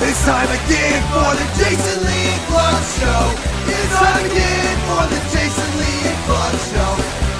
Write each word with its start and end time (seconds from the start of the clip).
It's 0.00 0.24
time 0.24 0.46
again 0.46 1.02
for 1.10 1.34
the 1.34 1.46
Jason 1.58 2.06
Lee 2.06 2.30
and 2.30 2.42
Clark 2.46 2.84
Show. 3.02 3.34
It's 3.66 3.94
time 3.98 4.24
again 4.26 4.76
for 4.86 5.02
the 5.10 5.20
Jason 5.34 5.70
Lee 5.76 6.06
and 6.06 6.24
Clark 6.24 6.54
Show. 6.70 6.92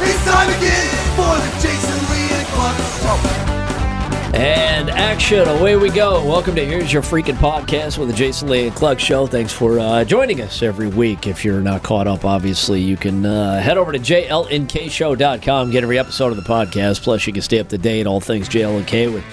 It's 0.03 0.25
time 0.25 0.51
again 0.51 0.97
for 1.15 1.39
the 1.39 1.51
Jason 1.63 1.99
Lee 2.11 2.29
and 2.35 2.47
Clark 2.49 2.77
Show. 2.99 4.35
And 4.37 4.91
action, 4.91 5.49
away 5.49 5.77
we 5.77 5.89
go. 5.89 6.25
Welcome 6.27 6.57
to 6.57 6.67
Here's 6.67 6.93
Your 6.93 7.03
Freaking 7.03 7.37
Podcast 7.37 7.97
with 7.97 8.09
the 8.09 8.15
Jason 8.15 8.49
Lee 8.49 8.67
and 8.67 9.01
Show. 9.01 9.29
Thanks 9.29 9.53
for 9.53 9.79
uh, 9.79 10.05
joining 10.05 10.41
us 10.41 10.61
every 10.61 10.89
week. 10.89 11.29
If 11.29 11.45
you're 11.45 11.61
not 11.61 11.85
caught 11.85 12.09
up, 12.09 12.25
obviously, 12.25 12.81
you 12.81 12.97
can 12.97 13.25
uh, 13.25 13.61
head 13.61 13.79
over 13.79 13.93
to 13.93 14.01
jlnkshow.com, 14.01 15.71
get 15.71 15.85
every 15.85 15.99
episode 15.99 16.33
of 16.33 16.37
the 16.37 16.43
podcast. 16.43 17.03
Plus, 17.03 17.25
you 17.25 17.33
can 17.33 17.43
stay 17.43 17.61
up 17.61 17.69
to 17.69 17.79
date 17.79 18.09
all 18.09 18.21
things 18.21 18.49
JLNK 18.49 19.15
with 19.15 19.25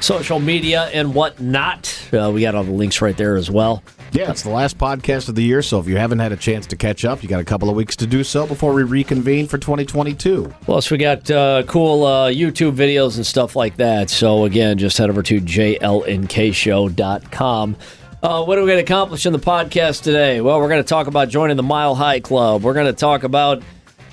social 0.00 0.40
media 0.40 0.90
and 0.92 1.14
whatnot. 1.14 2.08
Uh, 2.12 2.30
we 2.32 2.42
got 2.42 2.54
all 2.54 2.64
the 2.64 2.72
links 2.72 3.00
right 3.00 3.16
there 3.16 3.36
as 3.36 3.50
well. 3.50 3.82
Yeah, 4.12 4.30
it's 4.30 4.42
the 4.42 4.50
last 4.50 4.78
podcast 4.78 5.28
of 5.28 5.34
the 5.34 5.42
year, 5.42 5.60
so 5.60 5.78
if 5.80 5.86
you 5.86 5.98
haven't 5.98 6.20
had 6.20 6.32
a 6.32 6.36
chance 6.36 6.66
to 6.68 6.76
catch 6.76 7.04
up, 7.04 7.22
you 7.22 7.28
got 7.28 7.40
a 7.40 7.44
couple 7.44 7.68
of 7.68 7.76
weeks 7.76 7.94
to 7.96 8.06
do 8.06 8.24
so 8.24 8.46
before 8.46 8.72
we 8.72 8.82
reconvene 8.82 9.46
for 9.46 9.58
2022. 9.58 10.54
Plus, 10.62 10.90
we 10.90 10.96
got 10.96 11.30
uh, 11.30 11.62
cool 11.64 12.04
uh, 12.04 12.30
YouTube 12.30 12.72
videos 12.72 13.16
and 13.16 13.26
stuff 13.26 13.54
like 13.54 13.76
that. 13.76 14.08
So, 14.08 14.44
again, 14.44 14.78
just 14.78 14.96
head 14.96 15.10
over 15.10 15.22
to 15.24 15.40
jlnkshow.com. 15.40 17.76
Uh, 18.20 18.44
what 18.44 18.58
are 18.58 18.62
we 18.62 18.66
going 18.66 18.78
to 18.78 18.92
accomplish 18.92 19.26
in 19.26 19.32
the 19.32 19.38
podcast 19.38 20.02
today? 20.02 20.40
Well, 20.40 20.58
we're 20.58 20.68
going 20.68 20.82
to 20.82 20.88
talk 20.88 21.06
about 21.06 21.28
joining 21.28 21.56
the 21.56 21.62
Mile 21.62 21.94
High 21.94 22.20
Club. 22.20 22.62
We're 22.62 22.74
going 22.74 22.86
to 22.86 22.92
talk 22.92 23.22
about 23.22 23.62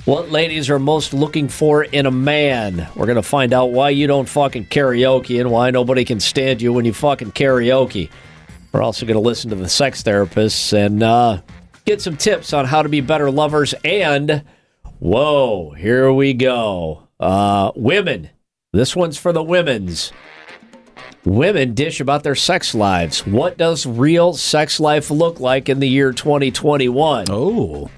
what 0.05 0.29
ladies 0.29 0.69
are 0.69 0.77
most 0.77 1.13
looking 1.13 1.47
for 1.47 1.83
in 1.83 2.05
a 2.05 2.11
man. 2.11 2.87
We're 2.95 3.07
going 3.07 3.15
to 3.15 3.23
find 3.23 3.53
out 3.53 3.71
why 3.71 3.89
you 3.89 4.05
don't 4.05 4.29
fucking 4.29 4.65
karaoke 4.67 5.39
and 5.41 5.49
why 5.49 5.71
nobody 5.71 6.05
can 6.05 6.19
stand 6.19 6.61
you 6.61 6.71
when 6.71 6.85
you 6.85 6.93
fucking 6.93 7.31
karaoke. 7.31 8.11
We're 8.71 8.83
also 8.83 9.07
going 9.07 9.15
to 9.15 9.21
listen 9.21 9.49
to 9.49 9.55
the 9.55 9.67
sex 9.67 10.03
therapists 10.03 10.73
and 10.73 11.01
uh, 11.01 11.41
get 11.85 12.01
some 12.01 12.17
tips 12.17 12.53
on 12.53 12.65
how 12.65 12.83
to 12.83 12.89
be 12.89 13.01
better 13.01 13.31
lovers. 13.31 13.73
And, 13.83 14.43
whoa, 14.99 15.71
here 15.71 16.13
we 16.13 16.33
go. 16.33 17.07
Uh, 17.19 17.71
women. 17.75 18.29
This 18.73 18.95
one's 18.95 19.17
for 19.17 19.33
the 19.33 19.43
women's. 19.43 20.11
Women 21.23 21.73
dish 21.73 21.99
about 21.99 22.23
their 22.23 22.35
sex 22.35 22.75
lives. 22.75 23.25
What 23.25 23.57
does 23.57 23.87
real 23.87 24.33
sex 24.33 24.79
life 24.79 25.09
look 25.09 25.39
like 25.39 25.69
in 25.69 25.79
the 25.79 25.89
year 25.89 26.11
2021? 26.11 27.25
Oh, 27.29 27.89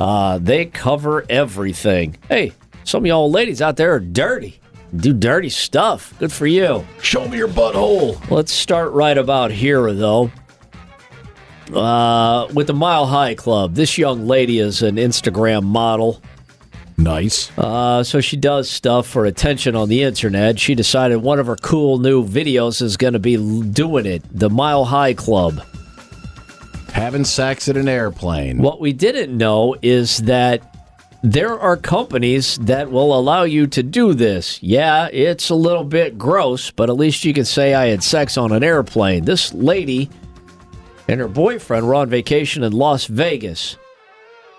Uh, 0.00 0.38
they 0.38 0.64
cover 0.64 1.26
everything. 1.28 2.16
Hey, 2.28 2.52
some 2.84 3.04
of 3.04 3.06
y'all 3.06 3.30
ladies 3.30 3.60
out 3.60 3.76
there 3.76 3.94
are 3.94 4.00
dirty. 4.00 4.58
Do 4.96 5.12
dirty 5.12 5.50
stuff. 5.50 6.14
Good 6.18 6.32
for 6.32 6.46
you. 6.46 6.84
show 7.02 7.28
me 7.28 7.36
your 7.36 7.48
butthole. 7.48 8.18
Let's 8.30 8.52
start 8.52 8.92
right 8.92 9.16
about 9.16 9.52
here, 9.52 9.92
though. 9.92 10.32
Uh, 11.72 12.48
with 12.52 12.66
the 12.66 12.74
Mile 12.74 13.06
High 13.06 13.34
Club, 13.34 13.74
this 13.74 13.96
young 13.96 14.26
lady 14.26 14.58
is 14.58 14.82
an 14.82 14.96
Instagram 14.96 15.62
model. 15.62 16.20
Nice. 16.96 17.56
Uh, 17.56 18.02
so 18.02 18.20
she 18.20 18.36
does 18.36 18.68
stuff 18.68 19.06
for 19.06 19.24
attention 19.26 19.76
on 19.76 19.88
the 19.88 20.02
internet. 20.02 20.58
She 20.58 20.74
decided 20.74 21.18
one 21.18 21.38
of 21.38 21.46
her 21.46 21.56
cool 21.56 21.98
new 21.98 22.26
videos 22.26 22.82
is 22.82 22.96
going 22.96 23.12
to 23.12 23.18
be 23.18 23.36
doing 23.62 24.06
it. 24.06 24.22
The 24.32 24.50
Mile 24.50 24.84
High 24.84 25.14
Club. 25.14 25.62
Having 26.92 27.24
sex 27.24 27.68
in 27.68 27.76
an 27.76 27.88
airplane. 27.88 28.58
What 28.58 28.80
we 28.80 28.92
didn't 28.92 29.36
know 29.36 29.76
is 29.82 30.18
that 30.18 30.62
there 31.22 31.58
are 31.58 31.76
companies 31.76 32.56
that 32.58 32.90
will 32.90 33.18
allow 33.18 33.42
you 33.42 33.66
to 33.68 33.82
do 33.82 34.14
this. 34.14 34.62
Yeah, 34.62 35.08
it's 35.12 35.50
a 35.50 35.54
little 35.54 35.84
bit 35.84 36.18
gross, 36.18 36.70
but 36.70 36.88
at 36.88 36.96
least 36.96 37.24
you 37.24 37.34
can 37.34 37.44
say 37.44 37.74
I 37.74 37.88
had 37.88 38.02
sex 38.02 38.38
on 38.38 38.52
an 38.52 38.62
airplane. 38.64 39.24
This 39.24 39.52
lady 39.52 40.08
and 41.08 41.20
her 41.20 41.28
boyfriend 41.28 41.86
were 41.86 41.94
on 41.94 42.08
vacation 42.08 42.62
in 42.62 42.72
Las 42.72 43.06
Vegas. 43.06 43.76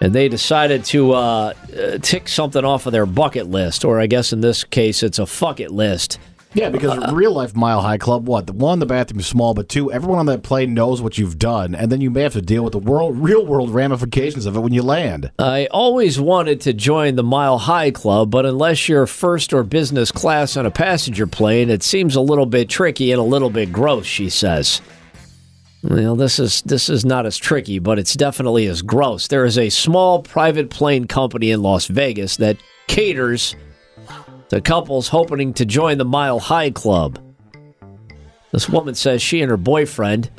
And 0.02 0.14
they 0.14 0.30
decided 0.30 0.84
to 0.86 1.14
uh, 1.14 1.54
uh, 1.78 1.98
tick 2.00 2.28
something 2.28 2.66
off 2.66 2.88
of 2.88 2.92
their 2.92 3.06
bucket 3.06 3.48
list, 3.48 3.86
or 3.86 4.00
I 4.00 4.08
guess 4.08 4.34
in 4.34 4.42
this 4.42 4.64
case, 4.64 5.04
it's 5.04 5.20
a 5.20 5.28
fuck 5.28 5.60
it 5.60 5.72
list. 5.72 6.20
Yeah, 6.54 6.70
because 6.70 6.98
uh. 6.98 7.12
real 7.14 7.34
life 7.34 7.56
Mile 7.56 7.82
High 7.82 7.98
Club, 7.98 8.28
what? 8.28 8.48
The 8.48 8.54
one, 8.54 8.80
the 8.80 8.86
bathroom 8.86 9.20
is 9.20 9.28
small, 9.28 9.54
but 9.54 9.70
two, 9.70 9.92
everyone 9.92 10.20
on 10.20 10.26
that 10.26 10.44
plane 10.44 10.74
knows 10.74 11.02
what 11.02 11.18
you've 11.18 11.40
done, 11.40 11.74
and 11.74 11.92
then 11.92 12.02
you 12.02 12.12
may 12.12 12.24
have 12.24 12.34
to 12.34 12.42
deal 12.42 12.64
with 12.64 12.74
the 12.74 12.80
world, 12.80 13.18
real 13.18 13.46
world 13.46 13.74
ramifications 13.74 14.46
of 14.46 14.56
it 14.56 14.60
when 14.60 14.74
you 14.74 14.84
land. 14.84 15.32
I 15.40 15.68
always 15.72 16.20
wanted 16.20 16.60
to 16.62 16.74
join 16.74 17.16
the 17.16 17.24
Mile 17.24 17.58
High 17.58 17.92
Club, 17.92 18.32
but 18.32 18.46
unless 18.46 18.90
you're 18.90 19.08
first 19.08 19.54
or 19.54 19.64
business 19.64 20.12
class 20.12 20.58
on 20.58 20.66
a 20.66 20.72
passenger 20.72 21.26
plane, 21.26 21.70
it 21.70 21.84
seems 21.84 22.16
a 22.16 22.22
little 22.22 22.46
bit 22.46 22.70
tricky 22.70 23.12
and 23.12 23.20
a 23.20 23.24
little 23.24 23.50
bit 23.50 23.72
gross, 23.72 24.06
she 24.06 24.30
says. 24.30 24.82
Well, 25.84 26.16
this 26.16 26.38
is 26.38 26.62
this 26.62 26.90
is 26.90 27.06
not 27.06 27.26
as 27.26 27.38
tricky, 27.38 27.80
but 27.80 27.98
it's 27.98 28.14
definitely 28.14 28.68
as 28.68 28.84
gross. 28.84 29.28
There 29.28 29.46
is 29.46 29.58
a 29.58 29.70
small 29.70 30.22
private 30.22 30.70
plane 30.70 31.08
company 31.08 31.50
in 31.50 31.64
Las 31.64 31.88
Vegas 31.88 32.38
that 32.38 32.58
caters 32.88 33.56
to 34.52 34.60
couples 34.60 35.08
hoping 35.08 35.54
to 35.54 35.66
join 35.66 35.98
the 35.98 36.04
Mile 36.04 36.38
High 36.38 36.72
Club. 36.72 37.18
This 38.52 38.68
woman 38.68 38.96
says 38.96 39.22
she 39.22 39.42
and 39.42 39.50
her 39.50 39.56
boyfriend 39.56 40.30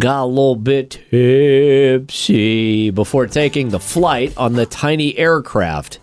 got 0.00 0.24
a 0.24 0.26
little 0.26 0.56
bit 0.56 0.98
tipsy 1.10 2.90
before 2.90 3.28
taking 3.28 3.68
the 3.68 3.78
flight 3.78 4.36
on 4.36 4.54
the 4.54 4.66
tiny 4.66 5.16
aircraft. 5.16 6.00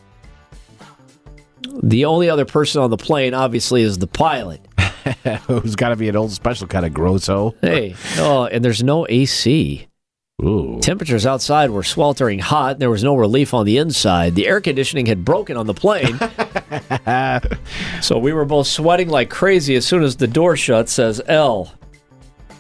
The 1.84 2.06
only 2.06 2.30
other 2.30 2.46
person 2.46 2.82
on 2.82 2.90
the 2.90 2.96
plane, 2.96 3.34
obviously, 3.34 3.82
is 3.82 3.98
the 3.98 4.08
pilot. 4.08 4.66
Who's 5.48 5.76
got 5.76 5.90
to 5.90 5.98
be 5.98 6.08
an 6.08 6.16
old 6.16 6.32
special 6.32 6.68
kind 6.68 6.86
of 6.86 6.94
grosso. 6.94 7.54
Hey, 7.60 7.96
oh, 8.16 8.46
and 8.46 8.64
there's 8.64 8.82
no 8.82 9.06
AC. 9.10 9.90
Ooh. 10.44 10.80
Temperatures 10.82 11.26
outside 11.26 11.70
were 11.70 11.84
sweltering 11.84 12.40
hot. 12.40 12.80
There 12.80 12.90
was 12.90 13.04
no 13.04 13.16
relief 13.16 13.54
on 13.54 13.66
the 13.66 13.78
inside. 13.78 14.34
The 14.34 14.48
air 14.48 14.60
conditioning 14.60 15.06
had 15.06 15.24
broken 15.24 15.56
on 15.56 15.68
the 15.68 15.74
plane. 15.74 16.18
so 18.02 18.18
we 18.18 18.34
were 18.34 18.46
both 18.46 18.68
sweating 18.68 19.10
like 19.10 19.30
crazy 19.30 19.76
as 19.76 19.86
soon 19.86 20.02
as 20.02 20.16
the 20.16 20.28
door 20.28 20.58
shut, 20.58 20.90
says 20.90 21.22
Elle. 21.28 21.72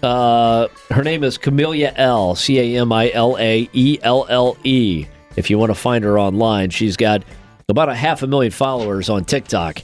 Uh, 0.03 0.67
her 0.89 1.03
name 1.03 1.23
is 1.23 1.37
Camila 1.37 1.91
Elle. 1.95 2.35
C 2.35 2.59
A 2.59 2.81
M 2.81 2.91
I 2.91 3.11
L 3.11 3.37
A 3.39 3.67
E 3.73 3.99
L 4.03 4.25
L 4.29 4.57
E. 4.63 5.05
If 5.35 5.49
you 5.49 5.57
want 5.57 5.71
to 5.71 5.75
find 5.75 6.03
her 6.03 6.19
online, 6.19 6.69
she's 6.69 6.97
got 6.97 7.23
about 7.69 7.89
a 7.89 7.95
half 7.95 8.21
a 8.21 8.27
million 8.27 8.51
followers 8.51 9.09
on 9.09 9.25
TikTok. 9.25 9.81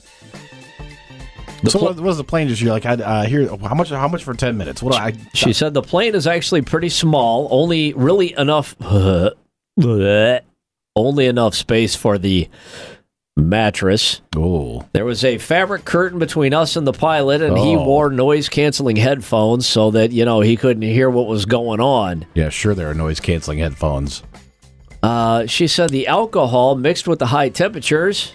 The 1.62 1.70
so 1.70 1.78
pl- 1.80 1.88
what 1.88 2.00
was 2.00 2.16
the 2.18 2.24
plane 2.24 2.48
just? 2.48 2.60
You're 2.62 2.72
like, 2.72 2.86
I 2.86 2.92
uh, 2.94 3.24
here. 3.26 3.48
How 3.48 3.74
much? 3.74 3.90
How 3.90 4.06
much 4.08 4.22
for 4.24 4.34
ten 4.34 4.56
minutes? 4.56 4.82
What 4.82 4.92
do 4.92 4.98
I? 4.98 5.12
She 5.34 5.52
said 5.52 5.74
the 5.74 5.82
plane 5.82 6.14
is 6.14 6.26
actually 6.26 6.62
pretty 6.62 6.88
small, 6.88 7.48
only 7.50 7.92
really 7.94 8.32
enough, 8.38 8.76
only 10.96 11.26
enough 11.26 11.54
space 11.54 11.94
for 11.94 12.18
the 12.18 12.48
mattress. 13.36 14.20
Oh, 14.36 14.84
There 14.92 15.04
was 15.04 15.24
a 15.24 15.38
fabric 15.38 15.84
curtain 15.84 16.18
between 16.18 16.52
us 16.52 16.74
and 16.76 16.86
the 16.86 16.92
pilot, 16.92 17.40
and 17.40 17.56
he 17.56 17.76
Oh. 17.76 17.84
wore 17.84 18.10
noise 18.10 18.48
canceling 18.48 18.96
headphones 18.96 19.64
so 19.66 19.92
that, 19.92 20.10
you 20.10 20.24
know, 20.24 20.40
he 20.40 20.56
couldn't 20.56 20.82
hear 20.82 21.08
what 21.08 21.28
was 21.28 21.44
going 21.46 21.80
on. 21.80 22.26
yeah. 22.34 22.48
Sure, 22.48 22.74
there 22.74 22.90
are 22.90 22.94
noise 22.94 23.20
canceling 23.20 23.58
headphones. 23.60 24.24
Uh, 25.04 25.46
she 25.46 25.68
said 25.68 25.90
the 25.90 26.08
alcohol 26.08 26.74
mixed 26.74 27.06
with 27.06 27.20
the 27.20 27.26
high 27.26 27.48
temperatures, 27.48 28.32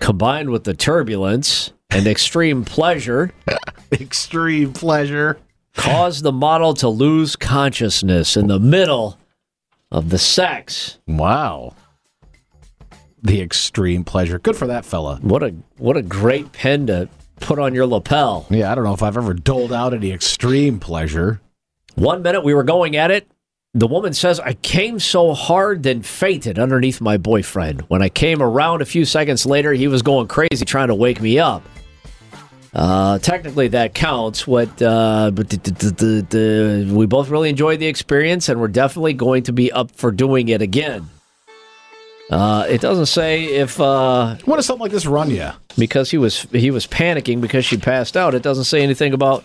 combined 0.00 0.48
with 0.48 0.64
the 0.64 0.72
turbulence 0.72 1.72
and 1.90 2.06
extreme 2.06 2.64
pleasure, 2.64 3.32
Extreme 3.92 4.74
pleasure. 4.74 5.38
caused 5.76 6.22
the 6.22 6.32
model 6.32 6.74
to 6.74 6.88
lose 6.88 7.36
consciousness 7.36 8.36
in 8.36 8.46
the 8.48 8.58
middle 8.60 9.18
of 9.90 10.10
the 10.10 10.18
sex. 10.18 10.98
Wow. 11.06 11.74
The 13.22 13.40
extreme 13.40 14.04
pleasure. 14.04 14.38
Good 14.38 14.56
for 14.56 14.66
that 14.66 14.84
fella. 14.84 15.16
What 15.22 15.42
a 15.42 15.54
what 15.78 15.96
a 15.96 16.02
great 16.02 16.52
pen 16.52 16.86
to 16.88 17.08
put 17.40 17.58
on 17.58 17.74
your 17.74 17.86
lapel. 17.86 18.46
Yeah, 18.50 18.70
I 18.70 18.74
don't 18.74 18.84
know 18.84 18.92
if 18.94 19.02
I've 19.02 19.16
ever 19.16 19.34
doled 19.34 19.72
out 19.72 19.94
any 19.94 20.12
extreme 20.12 20.78
pleasure. 20.78 21.40
One 21.94 22.22
minute 22.22 22.44
we 22.44 22.54
were 22.54 22.62
going 22.64 22.94
at 22.96 23.10
it. 23.10 23.28
The 23.74 23.86
woman 23.88 24.12
says, 24.14 24.40
I 24.40 24.54
came 24.54 24.98
so 24.98 25.34
hard, 25.34 25.82
then 25.82 26.02
fainted 26.02 26.58
underneath 26.58 27.00
my 27.00 27.16
boyfriend. 27.16 27.82
When 27.82 28.02
I 28.02 28.08
came 28.08 28.40
around 28.42 28.82
a 28.82 28.86
few 28.86 29.04
seconds 29.04 29.44
later, 29.46 29.72
he 29.72 29.88
was 29.88 30.02
going 30.02 30.26
crazy 30.26 30.64
trying 30.64 30.88
to 30.88 30.94
wake 30.94 31.20
me 31.20 31.38
up. 31.38 31.62
Uh, 32.74 33.18
technically, 33.18 33.68
that 33.68 33.94
counts. 33.94 34.46
What? 34.46 34.80
Uh, 34.80 35.30
we 35.34 37.06
both 37.06 37.28
really 37.30 37.48
enjoyed 37.48 37.80
the 37.80 37.86
experience, 37.86 38.48
and 38.48 38.60
we're 38.60 38.68
definitely 38.68 39.14
going 39.14 39.44
to 39.44 39.52
be 39.52 39.72
up 39.72 39.90
for 39.92 40.10
doing 40.10 40.48
it 40.48 40.60
again. 40.62 41.08
Uh, 42.30 42.66
it 42.68 42.82
doesn't 42.82 43.06
say 43.06 43.44
if 43.44 43.80
uh, 43.80 44.36
What 44.44 44.56
does 44.56 44.66
something 44.66 44.82
like 44.82 44.92
this 44.92 45.06
run 45.06 45.30
you? 45.30 45.48
because 45.78 46.10
he 46.10 46.18
was 46.18 46.42
he 46.52 46.70
was 46.70 46.86
panicking 46.86 47.40
because 47.40 47.64
she 47.64 47.78
passed 47.78 48.18
out. 48.18 48.34
It 48.34 48.42
doesn't 48.42 48.64
say 48.64 48.82
anything 48.82 49.14
about. 49.14 49.44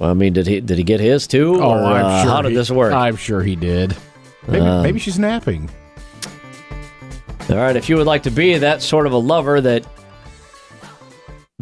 I 0.00 0.14
mean, 0.14 0.32
did 0.32 0.48
he 0.48 0.60
did 0.60 0.78
he 0.78 0.84
get 0.84 0.98
his 0.98 1.28
too? 1.28 1.60
Oh, 1.62 1.70
or, 1.70 1.76
I'm 1.78 2.06
uh, 2.06 2.22
sure. 2.22 2.30
How 2.32 2.42
did 2.42 2.50
he- 2.50 2.56
this 2.56 2.70
work? 2.72 2.92
I'm 2.92 3.14
sure 3.16 3.40
he 3.42 3.54
did. 3.54 3.96
Maybe, 4.48 4.64
Uh, 4.66 4.82
maybe 4.82 4.98
she's 4.98 5.18
napping. 5.18 5.70
All 7.50 7.56
right, 7.56 7.76
if 7.76 7.88
you 7.88 7.96
would 7.96 8.06
like 8.08 8.24
to 8.24 8.30
be 8.32 8.58
that 8.58 8.82
sort 8.82 9.06
of 9.06 9.12
a 9.12 9.16
lover 9.18 9.60
that 9.60 9.84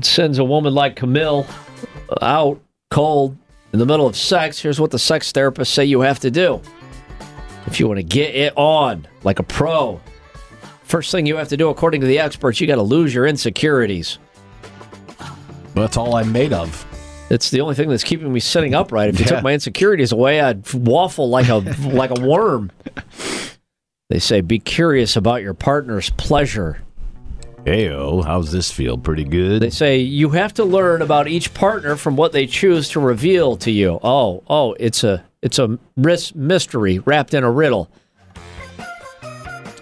sends 0.04 0.38
a 0.38 0.44
woman 0.44 0.74
like 0.74 0.96
Camille 0.96 1.46
out 2.22 2.60
cold 2.90 3.36
in 3.72 3.78
the 3.78 3.86
middle 3.86 4.06
of 4.06 4.16
sex, 4.16 4.58
here's 4.60 4.80
what 4.80 4.90
the 4.92 4.98
sex 4.98 5.32
therapists 5.32 5.66
say 5.68 5.84
you 5.84 6.00
have 6.02 6.20
to 6.20 6.30
do. 6.30 6.60
If 7.66 7.80
you 7.80 7.88
want 7.88 7.98
to 7.98 8.04
get 8.04 8.34
it 8.34 8.52
on 8.56 9.06
like 9.24 9.38
a 9.38 9.42
pro, 9.42 10.00
first 10.84 11.10
thing 11.10 11.26
you 11.26 11.36
have 11.36 11.48
to 11.48 11.56
do, 11.56 11.70
according 11.70 12.00
to 12.02 12.06
the 12.06 12.18
experts, 12.20 12.60
you 12.60 12.66
got 12.66 12.76
to 12.76 12.82
lose 12.82 13.12
your 13.14 13.26
insecurities. 13.26 14.18
That's 15.74 15.96
all 15.96 16.14
I'm 16.14 16.30
made 16.30 16.52
of. 16.52 16.86
It's 17.30 17.50
the 17.50 17.62
only 17.62 17.74
thing 17.74 17.88
that's 17.88 18.04
keeping 18.04 18.32
me 18.32 18.38
sitting 18.38 18.74
upright. 18.74 19.08
If 19.08 19.18
you 19.18 19.24
Yeah. 19.24 19.36
took 19.36 19.42
my 19.42 19.54
insecurities 19.54 20.12
away, 20.12 20.40
I'd 20.40 20.72
waffle 20.72 21.28
like 21.30 21.48
a 21.48 21.54
like 21.88 22.16
a 22.16 22.20
worm. 22.20 22.70
They 24.10 24.18
say 24.20 24.40
be 24.42 24.58
curious 24.60 25.16
about 25.16 25.42
your 25.42 25.54
partner's 25.54 26.10
pleasure. 26.10 26.82
Heyo, 27.64 28.22
how's 28.22 28.52
this 28.52 28.70
feel? 28.70 28.98
Pretty 28.98 29.24
good. 29.24 29.62
They 29.62 29.70
say 29.70 29.98
you 29.98 30.30
have 30.30 30.52
to 30.54 30.64
learn 30.64 31.00
about 31.00 31.28
each 31.28 31.54
partner 31.54 31.96
from 31.96 32.14
what 32.14 32.32
they 32.32 32.46
choose 32.46 32.90
to 32.90 33.00
reveal 33.00 33.56
to 33.58 33.70
you. 33.70 33.98
Oh, 34.02 34.42
oh, 34.48 34.74
it's 34.78 35.02
a 35.02 35.24
it's 35.40 35.58
a 35.58 35.78
mystery 35.96 36.98
wrapped 36.98 37.32
in 37.32 37.42
a 37.42 37.50
riddle. 37.50 37.90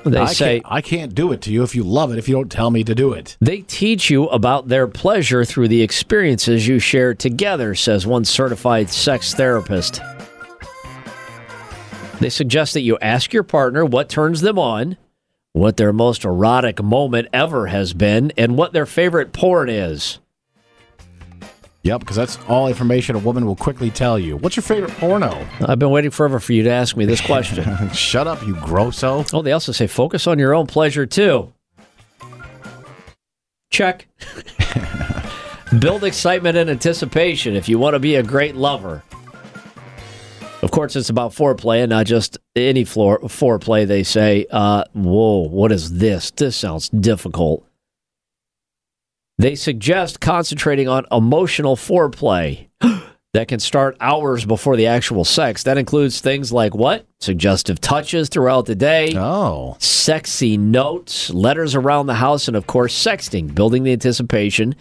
They 0.05 0.19
I 0.19 0.33
say 0.33 0.61
can't, 0.61 0.73
I 0.73 0.81
can't 0.81 1.15
do 1.15 1.33
it 1.33 1.43
to 1.43 1.53
you 1.53 1.63
if 1.63 1.75
you 1.75 1.83
love 1.85 2.13
it 2.13 2.19
if 2.19 2.29
you 2.29 2.35
don't 2.35 2.51
tell 2.51 2.71
me 2.71 2.83
to 2.85 2.95
do 2.95 3.13
it. 3.13 3.37
they 3.41 3.61
teach 3.63 4.11
you 4.11 4.27
about 4.29 4.67
their 4.67 4.89
pleasure 4.89 5.45
through 5.45 5.69
the 5.69 5.83
experiences 5.83 6.67
you 6.67 6.81
share 6.81 7.15
together, 7.15 7.75
says 7.77 8.05
one 8.07 8.25
certified 8.25 8.91
sex 8.91 9.35
therapist. 9.35 10.01
They 12.19 12.31
suggest 12.31 12.75
that 12.75 12.81
you 12.81 12.99
ask 13.01 13.33
your 13.33 13.43
partner 13.45 13.85
what 13.85 14.09
turns 14.09 14.41
them 14.41 14.59
on, 14.59 14.97
what 15.53 15.77
their 15.77 15.93
most 15.93 16.25
erotic 16.25 16.83
moment 16.83 17.29
ever 17.33 17.67
has 17.67 17.93
been, 17.93 18.33
and 18.37 18.57
what 18.57 18.73
their 18.73 18.87
favorite 18.87 19.33
porn 19.33 19.69
is. 19.69 20.19
Yep, 21.85 22.01
because 22.01 22.17
that's 22.17 22.39
all 22.49 22.69
information 22.69 23.17
a 23.17 23.19
woman 23.19 23.45
will 23.45 23.57
quickly 23.57 23.91
tell 23.91 24.17
you. 24.19 24.37
What's 24.37 24.55
your 24.55 24.63
favorite 24.63 24.93
porno? 24.93 25.47
I've 25.67 25.81
been 25.81 25.91
waiting 25.91 26.13
forever 26.13 26.39
for 26.39 26.53
you 26.53 26.63
to 26.63 26.71
ask 26.71 26.97
me 26.97 27.07
this 27.07 27.21
question. 27.21 27.91
Shut 27.93 28.29
up, 28.29 28.47
you 28.47 28.55
grosso. 28.55 29.25
oh, 29.33 29.43
they 29.43 29.53
also 29.53 29.73
say 29.73 29.89
focus 29.89 30.29
on 30.29 30.39
your 30.39 30.55
own 30.55 30.69
pleasure 30.69 31.07
too. 31.07 31.53
Check. 33.71 34.07
Build 35.79 36.05
excitement 36.05 36.57
and 36.57 36.71
anticipation 36.71 37.57
if 37.57 37.69
you 37.69 37.79
want 37.79 37.95
to 37.95 37.99
be 37.99 38.15
a 38.15 38.23
great 38.23 38.55
lover. 38.55 39.03
Of 40.63 40.71
course, 40.71 40.95
it's 40.95 41.09
about 41.09 41.33
foreplay 41.33 41.83
and 41.83 41.91
not 41.91 42.07
just 42.07 42.39
any 42.55 42.85
floor, 42.85 43.19
foreplay. 43.21 43.87
They 43.87 44.03
say, 44.03 44.47
uh, 44.51 44.85
"Whoa, 44.93 45.49
what 45.49 45.73
is 45.73 45.99
this? 45.99 46.31
This 46.31 46.57
sounds 46.57 46.89
difficult." 46.89 47.65
They 49.39 49.55
suggest 49.55 50.21
concentrating 50.21 50.89
on 50.89 51.07
emotional 51.11 51.75
foreplay 51.75 52.69
that 53.33 53.49
can 53.49 53.59
start 53.61 53.97
hours 54.01 54.45
before 54.45 54.77
the 54.77 54.87
actual 54.87 55.25
sex. 55.25 55.63
That 55.63 55.79
includes 55.79 56.21
things 56.21 56.53
like 56.53 56.75
what? 56.75 57.07
Suggestive 57.21 57.81
touches 57.81 58.29
throughout 58.29 58.67
the 58.67 58.75
day, 58.75 59.15
Oh. 59.17 59.77
sexy 59.81 60.57
notes, 60.57 61.31
letters 61.31 61.75
around 61.75 62.07
the 62.07 62.15
house, 62.15 62.47
and 62.47 62.57
of 62.57 62.67
course, 62.67 62.95
sexting, 62.95 63.55
building 63.55 63.83
the 63.85 63.93
anticipation. 63.93 64.75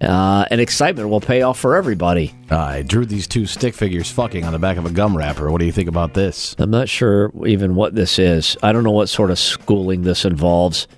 Uh, 0.00 0.46
and 0.50 0.60
excitement 0.60 1.10
will 1.10 1.20
pay 1.20 1.42
off 1.42 1.58
for 1.58 1.76
everybody. 1.76 2.34
I 2.48 2.82
drew 2.82 3.04
these 3.04 3.26
two 3.26 3.44
stick 3.44 3.74
figures 3.74 4.10
fucking 4.10 4.44
on 4.44 4.52
the 4.52 4.58
back 4.58 4.78
of 4.78 4.86
a 4.86 4.90
gum 4.90 5.16
wrapper. 5.16 5.50
What 5.50 5.58
do 5.58 5.66
you 5.66 5.72
think 5.72 5.88
about 5.88 6.14
this? 6.14 6.56
I'm 6.58 6.70
not 6.70 6.88
sure 6.88 7.30
even 7.46 7.74
what 7.74 7.94
this 7.94 8.18
is. 8.18 8.56
I 8.62 8.72
don't 8.72 8.82
know 8.82 8.90
what 8.92 9.10
sort 9.10 9.30
of 9.30 9.38
schooling 9.38 10.02
this 10.02 10.24
involves. 10.24 10.88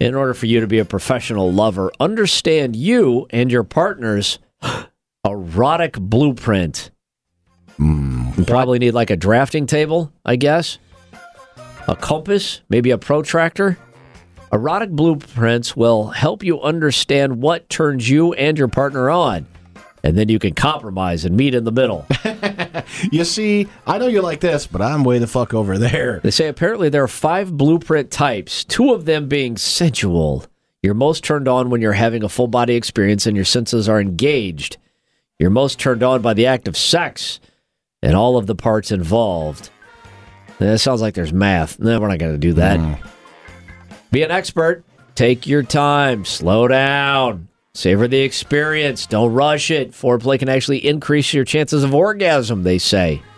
In 0.00 0.14
order 0.14 0.34
for 0.34 0.46
you 0.46 0.60
to 0.60 0.66
be 0.66 0.78
a 0.78 0.84
professional 0.84 1.52
lover, 1.52 1.92
understand 2.00 2.74
you 2.76 3.26
and 3.30 3.50
your 3.50 3.64
partner's 3.64 4.38
erotic 5.24 5.94
blueprint. 5.98 6.90
You 7.78 8.44
probably 8.44 8.80
need 8.80 8.92
like 8.92 9.10
a 9.10 9.16
drafting 9.16 9.66
table, 9.66 10.12
I 10.24 10.34
guess, 10.36 10.78
a 11.86 11.94
compass, 11.94 12.60
maybe 12.68 12.90
a 12.90 12.98
protractor. 12.98 13.78
Erotic 14.52 14.90
blueprints 14.90 15.76
will 15.76 16.08
help 16.08 16.42
you 16.42 16.60
understand 16.62 17.42
what 17.42 17.68
turns 17.68 18.08
you 18.08 18.32
and 18.34 18.56
your 18.56 18.68
partner 18.68 19.10
on. 19.10 19.46
And 20.02 20.16
then 20.16 20.28
you 20.28 20.38
can 20.38 20.54
compromise 20.54 21.24
and 21.24 21.36
meet 21.36 21.54
in 21.54 21.64
the 21.64 21.72
middle. 21.72 22.06
You 23.12 23.24
see, 23.24 23.68
I 23.86 23.98
know 23.98 24.06
you 24.06 24.22
like 24.22 24.40
this, 24.40 24.66
but 24.66 24.82
I'm 24.82 25.04
way 25.04 25.18
the 25.18 25.26
fuck 25.26 25.54
over 25.54 25.78
there. 25.78 26.20
They 26.20 26.30
say 26.30 26.48
apparently 26.48 26.88
there 26.88 27.02
are 27.02 27.08
five 27.08 27.56
blueprint 27.56 28.10
types, 28.10 28.64
two 28.64 28.92
of 28.92 29.04
them 29.04 29.28
being 29.28 29.56
sensual. 29.56 30.44
You're 30.82 30.94
most 30.94 31.24
turned 31.24 31.48
on 31.48 31.70
when 31.70 31.80
you're 31.80 31.92
having 31.92 32.22
a 32.22 32.28
full 32.28 32.46
body 32.46 32.74
experience 32.74 33.26
and 33.26 33.36
your 33.36 33.44
senses 33.44 33.88
are 33.88 34.00
engaged. 34.00 34.78
You're 35.38 35.50
most 35.50 35.78
turned 35.78 36.02
on 36.02 36.22
by 36.22 36.34
the 36.34 36.46
act 36.46 36.66
of 36.68 36.76
sex 36.76 37.40
and 38.02 38.14
all 38.14 38.36
of 38.36 38.46
the 38.46 38.54
parts 38.54 38.90
involved. 38.90 39.70
That 40.58 40.78
sounds 40.78 41.00
like 41.00 41.14
there's 41.14 41.32
math. 41.32 41.78
No, 41.78 42.00
we're 42.00 42.08
not 42.08 42.18
going 42.18 42.32
to 42.32 42.38
do 42.38 42.54
that. 42.54 42.78
Mm. 42.78 42.98
Be 44.10 44.22
an 44.22 44.30
expert. 44.30 44.84
Take 45.14 45.46
your 45.46 45.62
time. 45.62 46.24
Slow 46.24 46.68
down. 46.68 47.48
Savor 47.74 48.08
the 48.08 48.20
experience. 48.20 49.06
Don't 49.06 49.32
rush 49.32 49.70
it. 49.70 49.92
Foreplay 49.92 50.38
can 50.38 50.48
actually 50.48 50.86
increase 50.86 51.32
your 51.34 51.44
chances 51.44 51.84
of 51.84 51.94
orgasm, 51.94 52.62
they 52.62 52.78
say. 52.78 53.22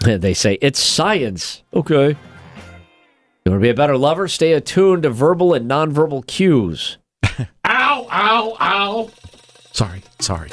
They 0.00 0.34
say 0.34 0.58
it's 0.60 0.78
science. 0.78 1.62
Okay. 1.74 2.10
You 2.10 3.52
want 3.52 3.60
to 3.60 3.64
be 3.64 3.70
a 3.70 3.74
better 3.74 3.96
lover? 3.96 4.28
Stay 4.28 4.52
attuned 4.52 5.04
to 5.04 5.10
verbal 5.10 5.54
and 5.54 5.68
nonverbal 5.68 6.26
cues. 6.26 6.98
Ow, 7.64 8.06
ow, 8.10 8.56
ow. 8.60 9.10
Sorry, 9.72 10.02
sorry. 10.20 10.50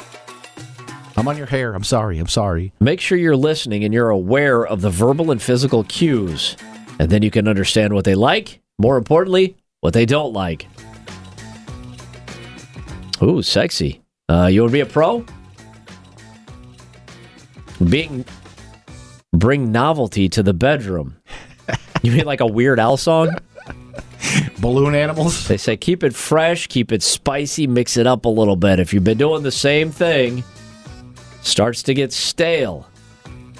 I'm 1.16 1.28
on 1.28 1.36
your 1.36 1.46
hair. 1.46 1.74
I'm 1.74 1.84
sorry. 1.84 2.18
I'm 2.18 2.26
sorry. 2.26 2.72
Make 2.80 3.00
sure 3.00 3.16
you're 3.16 3.36
listening 3.36 3.84
and 3.84 3.94
you're 3.94 4.10
aware 4.10 4.66
of 4.66 4.80
the 4.80 4.90
verbal 4.90 5.30
and 5.30 5.40
physical 5.40 5.84
cues. 5.84 6.56
And 6.98 7.10
then 7.10 7.22
you 7.22 7.30
can 7.30 7.46
understand 7.46 7.94
what 7.94 8.04
they 8.04 8.14
like, 8.14 8.60
more 8.78 8.96
importantly, 8.96 9.56
what 9.80 9.94
they 9.94 10.06
don't 10.06 10.32
like. 10.32 10.66
Ooh, 13.22 13.42
sexy. 13.42 14.00
Uh, 14.28 14.46
you 14.46 14.62
want 14.62 14.70
to 14.70 14.72
be 14.72 14.80
a 14.80 14.86
pro? 14.86 15.24
Being 17.88 18.24
bring 19.32 19.72
novelty 19.72 20.28
to 20.30 20.42
the 20.42 20.54
bedroom. 20.54 21.16
You 22.02 22.12
mean 22.12 22.26
like 22.26 22.40
a 22.40 22.46
Weird 22.46 22.78
Al 22.78 22.98
song? 22.98 23.34
Balloon 24.60 24.94
animals? 24.94 25.48
They 25.48 25.56
say 25.56 25.74
keep 25.78 26.04
it 26.04 26.14
fresh, 26.14 26.66
keep 26.66 26.92
it 26.92 27.02
spicy, 27.02 27.66
mix 27.66 27.96
it 27.96 28.06
up 28.06 28.26
a 28.26 28.28
little 28.28 28.56
bit. 28.56 28.78
If 28.78 28.92
you've 28.92 29.04
been 29.04 29.16
doing 29.16 29.42
the 29.42 29.50
same 29.50 29.90
thing, 29.90 30.44
starts 31.40 31.82
to 31.84 31.94
get 31.94 32.12
stale. 32.12 32.86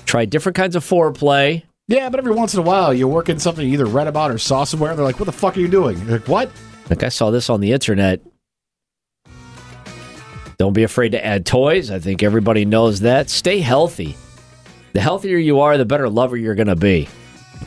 Try 0.04 0.26
different 0.26 0.56
kinds 0.56 0.76
of 0.76 0.84
foreplay. 0.84 1.62
Yeah, 1.88 2.08
but 2.08 2.18
every 2.18 2.32
once 2.32 2.54
in 2.54 2.60
a 2.60 2.62
while 2.62 2.94
you 2.94 3.06
work 3.06 3.28
in 3.28 3.38
something 3.38 3.66
you 3.66 3.74
either 3.74 3.84
read 3.84 4.06
about 4.06 4.30
or 4.30 4.38
saw 4.38 4.64
somewhere, 4.64 4.90
and 4.90 4.98
they're 4.98 5.04
like, 5.04 5.18
what 5.20 5.26
the 5.26 5.32
fuck 5.32 5.56
are 5.56 5.60
you 5.60 5.68
doing? 5.68 5.98
You're 5.98 6.18
like, 6.18 6.28
what? 6.28 6.50
Like 6.88 7.02
I 7.02 7.08
saw 7.10 7.30
this 7.30 7.50
on 7.50 7.60
the 7.60 7.72
internet. 7.72 8.20
Don't 10.56 10.72
be 10.72 10.82
afraid 10.84 11.10
to 11.12 11.24
add 11.24 11.44
toys. 11.44 11.90
I 11.90 11.98
think 11.98 12.22
everybody 12.22 12.64
knows 12.64 13.00
that. 13.00 13.28
Stay 13.28 13.60
healthy. 13.60 14.16
The 14.92 15.00
healthier 15.00 15.36
you 15.36 15.60
are, 15.60 15.76
the 15.76 15.84
better 15.84 16.08
lover 16.08 16.36
you're 16.36 16.54
going 16.54 16.68
to 16.68 16.76
be. 16.76 17.08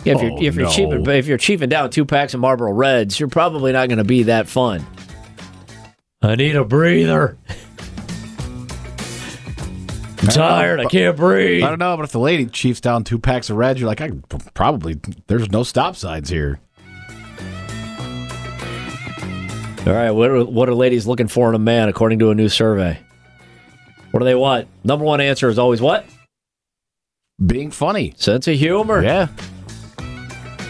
If 0.06 0.22
you're 0.22 0.32
Oh, 0.32 0.42
if 0.42 0.56
you're 0.56 0.66
no. 0.66 0.72
cheaping 0.72 1.06
if 1.08 1.28
you're 1.28 1.38
cheaping 1.38 1.70
down 1.70 1.90
two 1.90 2.06
packs 2.06 2.34
of 2.34 2.40
Marlboro 2.40 2.72
Reds, 2.72 3.20
you're 3.20 3.30
probably 3.30 3.72
not 3.74 3.90
going 3.90 3.98
to 3.98 4.04
be 4.06 4.24
that 4.24 4.48
fun. 4.48 4.86
I 6.22 6.36
need 6.36 6.56
a 6.56 6.64
breather. 6.64 7.38
I'm 10.28 10.34
tired. 10.34 10.80
I 10.80 10.86
can't 10.86 11.16
breathe. 11.18 11.64
I 11.64 11.70
don't 11.70 11.80
know, 11.80 11.96
but 11.98 12.04
if 12.04 12.12
the 12.12 12.20
lady 12.20 12.46
chiefs 12.46 12.82
down 12.82 13.04
two 13.04 13.20
packs 13.20 13.50
of 13.50 13.58
red, 13.58 13.80
you're 13.80 13.88
like, 13.88 14.02
I 14.02 14.12
probably 14.54 15.00
there's 15.28 15.50
no 15.50 15.64
stop 15.64 15.96
signs 15.96 16.30
here. 16.30 16.60
All 19.86 19.94
right, 19.94 20.12
what 20.12 20.30
are, 20.30 20.44
what 20.44 20.68
are 20.68 20.76
ladies 20.76 21.08
looking 21.08 21.28
for 21.30 21.48
in 21.48 21.56
a 21.56 21.60
man 21.60 21.88
according 21.88 22.20
to 22.20 22.30
a 22.30 22.36
new 22.36 22.50
survey? 22.50 23.00
What 24.12 24.20
do 24.20 24.26
they 24.26 24.36
want? 24.36 24.68
Number 24.84 25.06
one 25.06 25.22
answer 25.22 25.48
is 25.48 25.58
always 25.58 25.80
what? 25.80 26.06
Being 27.46 27.72
funny. 27.72 28.14
Sense 28.18 28.50
of 28.50 28.56
humor. 28.56 29.02
Yeah, 29.02 29.28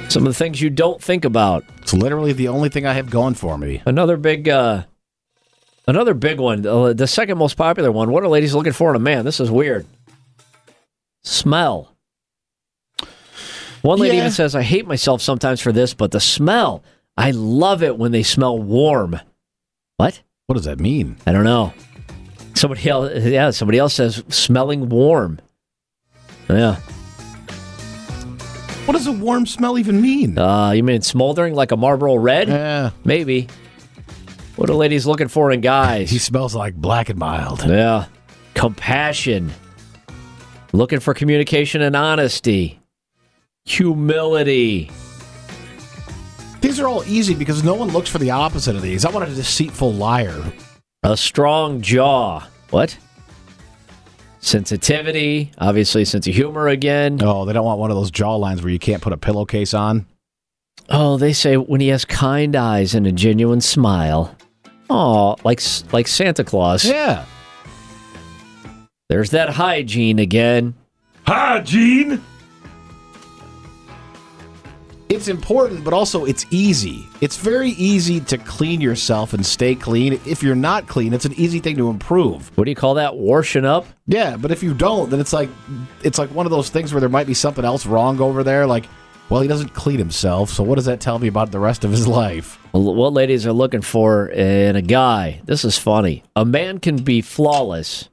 Some 0.10 0.28
of 0.28 0.34
the 0.34 0.38
things 0.38 0.62
you 0.62 0.70
don't 0.70 1.02
think 1.02 1.26
about. 1.26 1.64
it's 1.82 1.94
literally 1.94 2.32
the 2.34 2.48
only 2.50 2.70
thing 2.70 2.86
I 2.86 2.94
have 2.94 3.10
going 3.10 3.34
for 3.34 3.58
me. 3.58 3.82
Another 3.88 4.18
big, 4.18 4.50
uh, 4.50 4.84
another 5.88 6.14
big 6.14 6.40
one. 6.40 6.62
The 6.62 7.08
second 7.08 7.38
most 7.38 7.56
popular 7.56 7.92
one. 7.92 8.12
What 8.12 8.24
are 8.24 8.28
ladies 8.28 8.54
looking 8.54 8.74
for 8.74 8.90
in 8.90 8.96
a 8.96 9.00
man? 9.00 9.26
This 9.26 9.40
is 9.40 9.50
weird. 9.50 9.86
Smell. 11.24 11.94
One 13.82 14.00
lady 14.00 14.16
Yeah. 14.16 14.22
even 14.24 14.32
says, 14.32 14.56
"I 14.56 14.64
hate 14.64 14.88
myself 14.88 15.22
sometimes 15.22 15.62
for 15.62 15.72
this, 15.72 15.94
but 15.94 16.12
the 16.12 16.20
smell. 16.20 16.84
I 17.16 17.32
love 17.32 17.84
it 17.84 17.98
when 17.98 18.12
they 18.12 18.24
smell 18.24 18.58
warm." 18.58 19.20
What? 19.98 20.22
What 20.48 20.56
does 20.56 20.66
that 20.66 20.80
mean? 20.80 21.18
I 21.26 21.32
don't 21.32 21.44
know. 21.44 21.74
Somebody 22.54 22.90
else, 22.90 23.12
yeah. 23.24 23.50
Somebody 23.52 23.78
else 23.78 23.94
says 23.94 24.24
smelling 24.30 24.90
warm. 24.90 25.40
Yeah. 26.50 26.78
What 28.86 28.94
does 28.94 29.06
a 29.08 29.12
warm 29.12 29.46
smell 29.46 29.78
even 29.78 30.02
mean? 30.02 30.38
Uh, 30.38 30.72
you 30.72 30.82
mean 30.82 31.02
smoldering 31.02 31.54
like 31.54 31.72
a 31.74 31.78
Marlboro 31.78 32.16
Red? 32.16 32.48
Yeah, 32.48 32.92
Maybe. 33.04 33.48
What 34.58 34.70
are 34.72 34.74
ladies 34.76 35.06
looking 35.06 35.28
for 35.28 35.52
in 35.52 35.62
guys? 35.62 36.10
he 36.10 36.18
smells 36.18 36.56
like 36.56 36.76
black 36.76 37.10
and 37.10 37.20
mild. 37.20 37.64
Yeah. 37.64 38.06
compassion, 38.56 39.52
looking 40.74 41.00
for 41.00 41.14
communication 41.14 41.82
and 41.84 41.96
honesty, 41.96 42.80
humility. 43.66 44.90
These 46.62 46.80
are 46.80 46.88
all 46.88 47.04
easy 47.06 47.36
because 47.36 47.64
no 47.64 47.76
one 47.76 47.90
looks 47.90 48.10
for 48.10 48.18
the 48.18 48.32
opposite 48.32 48.76
of 48.76 48.82
these. 48.82 49.06
I 49.06 49.12
want 49.12 49.30
a 49.30 49.34
deceitful 49.34 49.94
liar. 49.94 50.52
A 51.04 51.16
strong 51.16 51.82
jaw. 51.82 52.46
What? 52.72 52.98
Sensitivity, 54.40 55.52
obviously, 55.60 56.04
sense 56.04 56.26
of 56.28 56.34
humor 56.34 56.68
again. 56.68 57.20
Oh, 57.22 57.46
they 57.46 57.54
don't 57.54 57.66
want 57.66 57.80
one 57.80 57.92
of 57.92 57.96
those 57.98 58.10
jaw 58.12 58.36
lines 58.36 58.64
where 58.64 58.72
you 58.72 58.80
can't 58.80 59.04
put 59.04 59.14
a 59.14 59.18
pillowcase 59.18 59.74
on. 59.76 60.08
Oh, 60.90 61.18
they 61.18 61.32
say 61.34 61.58
when 61.58 61.80
he 61.80 61.90
has 61.90 62.06
kind 62.06 62.56
eyes 62.56 62.96
and 62.96 63.06
a 63.06 63.12
genuine 63.12 63.62
smile. 63.62 64.36
Oh, 64.90 65.36
like 65.44 65.62
like 65.92 66.08
Santa 66.08 66.44
Claus. 66.44 66.86
Yeah. 66.86 67.26
There's 69.10 69.32
that 69.32 69.50
hygiene 69.50 70.20
again. 70.20 70.74
Hygiene. 71.26 72.24
It's 75.10 75.30
important, 75.30 75.86
but 75.86 75.94
also 75.94 76.26
it's 76.26 76.46
easy. 76.52 77.08
It's 77.22 77.38
very 77.38 77.70
easy 77.72 78.20
to 78.22 78.38
clean 78.38 78.82
yourself 78.82 79.34
and 79.34 79.46
stay 79.46 79.74
clean. 79.74 80.20
If 80.26 80.44
you're 80.44 80.56
not 80.56 80.88
clean, 80.88 81.14
it's 81.14 81.24
an 81.24 81.34
easy 81.36 81.60
thing 81.60 81.78
to 81.78 81.90
improve. 81.90 82.52
What 82.58 82.66
do 82.66 82.72
you 82.72 82.76
call 82.76 82.96
that? 82.96 83.16
Washing 83.16 83.64
up? 83.64 83.86
Yeah, 84.08 84.36
but 84.36 84.52
if 84.52 84.62
you 84.62 84.74
don't, 84.74 85.10
then 85.10 85.22
it's 85.22 85.32
like 85.32 85.50
it's 86.04 86.20
like 86.20 86.30
one 86.32 86.46
of 86.46 86.52
those 86.52 86.70
things 86.70 86.94
where 86.94 87.00
there 87.00 87.10
might 87.10 87.28
be 87.28 87.34
something 87.34 87.64
else 87.64 87.86
wrong 87.86 88.20
over 88.20 88.44
there. 88.44 88.68
Like, 88.68 88.86
well, 89.30 89.42
he 89.42 89.48
doesn't 89.48 89.74
clean 89.74 90.00
himself, 90.00 90.50
so 90.50 90.64
what 90.64 90.76
does 90.76 90.86
that 90.86 91.02
tell 91.02 91.20
me 91.20 91.28
about 91.28 91.52
the 91.52 91.60
rest 91.60 91.84
of 91.84 91.92
his 91.92 92.08
life? 92.08 92.58
What 92.72 93.14
ladies 93.14 93.46
are 93.46 93.54
looking 93.54 93.82
for 93.82 94.28
in 94.28 94.76
a 94.76 94.82
guy? 94.82 95.42
This 95.46 95.66
is 95.66 95.78
funny. 95.78 96.24
A 96.36 96.46
man 96.46 96.80
can 96.80 96.98
be 96.98 97.22
flawless. 97.22 98.10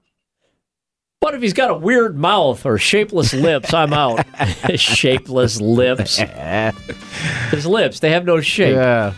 What 1.21 1.35
if 1.35 1.41
he's 1.41 1.55
got 1.55 1.71
a 1.71 1.75
weird 1.75 2.19
mouth 2.19 2.67
or 2.67 2.77
shapeless 2.79 3.33
lips? 3.33 3.73
I'm 3.73 3.93
out. 3.93 4.27
shapeless 4.75 5.61
lips. 5.61 6.19
His 7.51 7.65
lips, 7.65 8.01
they 8.01 8.11
have 8.11 8.25
no 8.27 8.41
shape. 8.41 8.75
Yeah. 8.75 9.15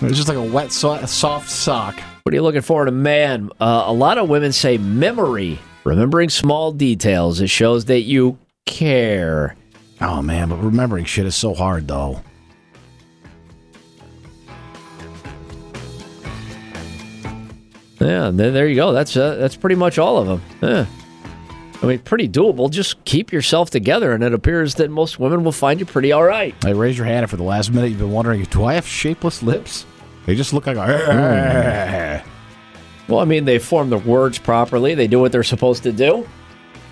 It's 0.00 0.16
just 0.16 0.28
like 0.28 0.38
a 0.38 0.42
wet, 0.42 0.72
soft 0.72 1.50
sock. 1.50 2.00
What 2.22 2.32
are 2.32 2.36
you 2.36 2.42
looking 2.42 2.62
for 2.62 2.82
in 2.82 2.88
a 2.88 2.92
man? 2.92 3.50
Uh, 3.60 3.84
a 3.86 3.92
lot 3.92 4.18
of 4.18 4.28
women 4.28 4.52
say 4.52 4.78
memory, 4.78 5.58
remembering 5.84 6.30
small 6.30 6.72
details. 6.72 7.40
It 7.40 7.48
shows 7.48 7.84
that 7.86 8.00
you 8.00 8.38
care. 8.66 9.56
Oh, 10.00 10.22
man, 10.22 10.48
but 10.48 10.56
remembering 10.56 11.04
shit 11.04 11.26
is 11.26 11.34
so 11.34 11.54
hard, 11.54 11.88
though. 11.88 12.22
Yeah, 18.00 18.30
there, 18.32 18.52
there 18.52 18.68
you 18.68 18.76
go. 18.76 18.92
That's 18.92 19.16
uh, 19.16 19.34
that's 19.34 19.56
pretty 19.56 19.74
much 19.74 19.98
all 19.98 20.18
of 20.18 20.28
them. 20.28 20.42
Yeah. 20.62 20.86
I 21.82 21.86
mean, 21.86 21.98
pretty 22.00 22.28
doable. 22.28 22.70
Just 22.70 23.04
keep 23.04 23.32
yourself 23.32 23.70
together, 23.70 24.12
and 24.12 24.22
it 24.22 24.32
appears 24.34 24.76
that 24.76 24.90
most 24.90 25.18
women 25.18 25.44
will 25.44 25.52
find 25.52 25.78
you 25.78 25.86
pretty 25.86 26.12
all 26.12 26.24
right. 26.24 26.54
Hey, 26.62 26.74
raise 26.74 26.96
your 26.96 27.06
hand 27.06 27.24
if 27.24 27.30
for 27.30 27.36
the 27.36 27.42
last 27.44 27.72
minute 27.72 27.88
you've 27.88 27.98
been 27.98 28.10
wondering, 28.10 28.42
do 28.44 28.64
I 28.64 28.74
have 28.74 28.86
shapeless 28.86 29.42
lips? 29.42 29.84
They 30.26 30.34
just 30.36 30.52
look 30.52 30.66
like 30.66 30.76
a. 30.76 32.24
Well, 33.08 33.20
I 33.20 33.24
mean, 33.24 33.46
they 33.46 33.58
form 33.58 33.88
the 33.88 33.96
words 33.96 34.38
properly. 34.38 34.94
They 34.94 35.06
do 35.06 35.18
what 35.18 35.32
they're 35.32 35.42
supposed 35.42 35.82
to 35.84 35.92
do. 35.92 36.28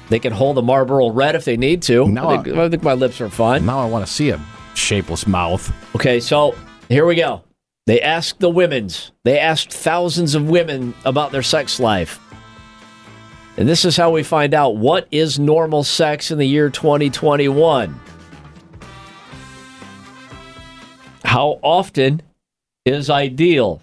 They 0.08 0.18
can 0.18 0.32
hold 0.32 0.56
a 0.58 0.62
Marlboro 0.62 1.10
Red 1.10 1.34
if 1.34 1.44
they 1.44 1.56
need 1.56 1.82
to. 1.82 2.06
No, 2.08 2.28
I, 2.28 2.42
think, 2.42 2.56
I 2.56 2.68
think 2.68 2.82
my 2.82 2.94
lips 2.94 3.20
are 3.20 3.28
fine. 3.28 3.66
Now 3.66 3.80
I 3.80 3.86
want 3.86 4.06
to 4.06 4.12
see 4.12 4.30
a 4.30 4.40
shapeless 4.74 5.26
mouth. 5.26 5.72
Okay, 5.96 6.20
so 6.20 6.54
here 6.88 7.06
we 7.06 7.16
go. 7.16 7.42
They 7.86 8.00
asked 8.00 8.40
the 8.40 8.50
women's. 8.50 9.12
They 9.24 9.38
asked 9.38 9.72
thousands 9.72 10.34
of 10.34 10.48
women 10.48 10.94
about 11.04 11.32
their 11.32 11.42
sex 11.42 11.78
life. 11.80 12.20
And 13.56 13.68
this 13.68 13.84
is 13.84 13.96
how 13.96 14.10
we 14.10 14.22
find 14.22 14.52
out 14.54 14.76
what 14.76 15.08
is 15.10 15.38
normal 15.38 15.82
sex 15.82 16.30
in 16.30 16.38
the 16.38 16.44
year 16.44 16.68
2021. 16.68 17.98
How 21.24 21.58
often 21.62 22.22
is 22.84 23.08
ideal? 23.08 23.80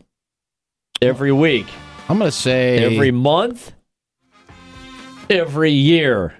Every 1.01 1.31
week, 1.31 1.65
I'm 2.07 2.17
going 2.17 2.31
to 2.31 2.37
say. 2.37 2.77
every 2.77 3.11
month, 3.11 3.73
every 5.29 5.71
year. 5.71 6.33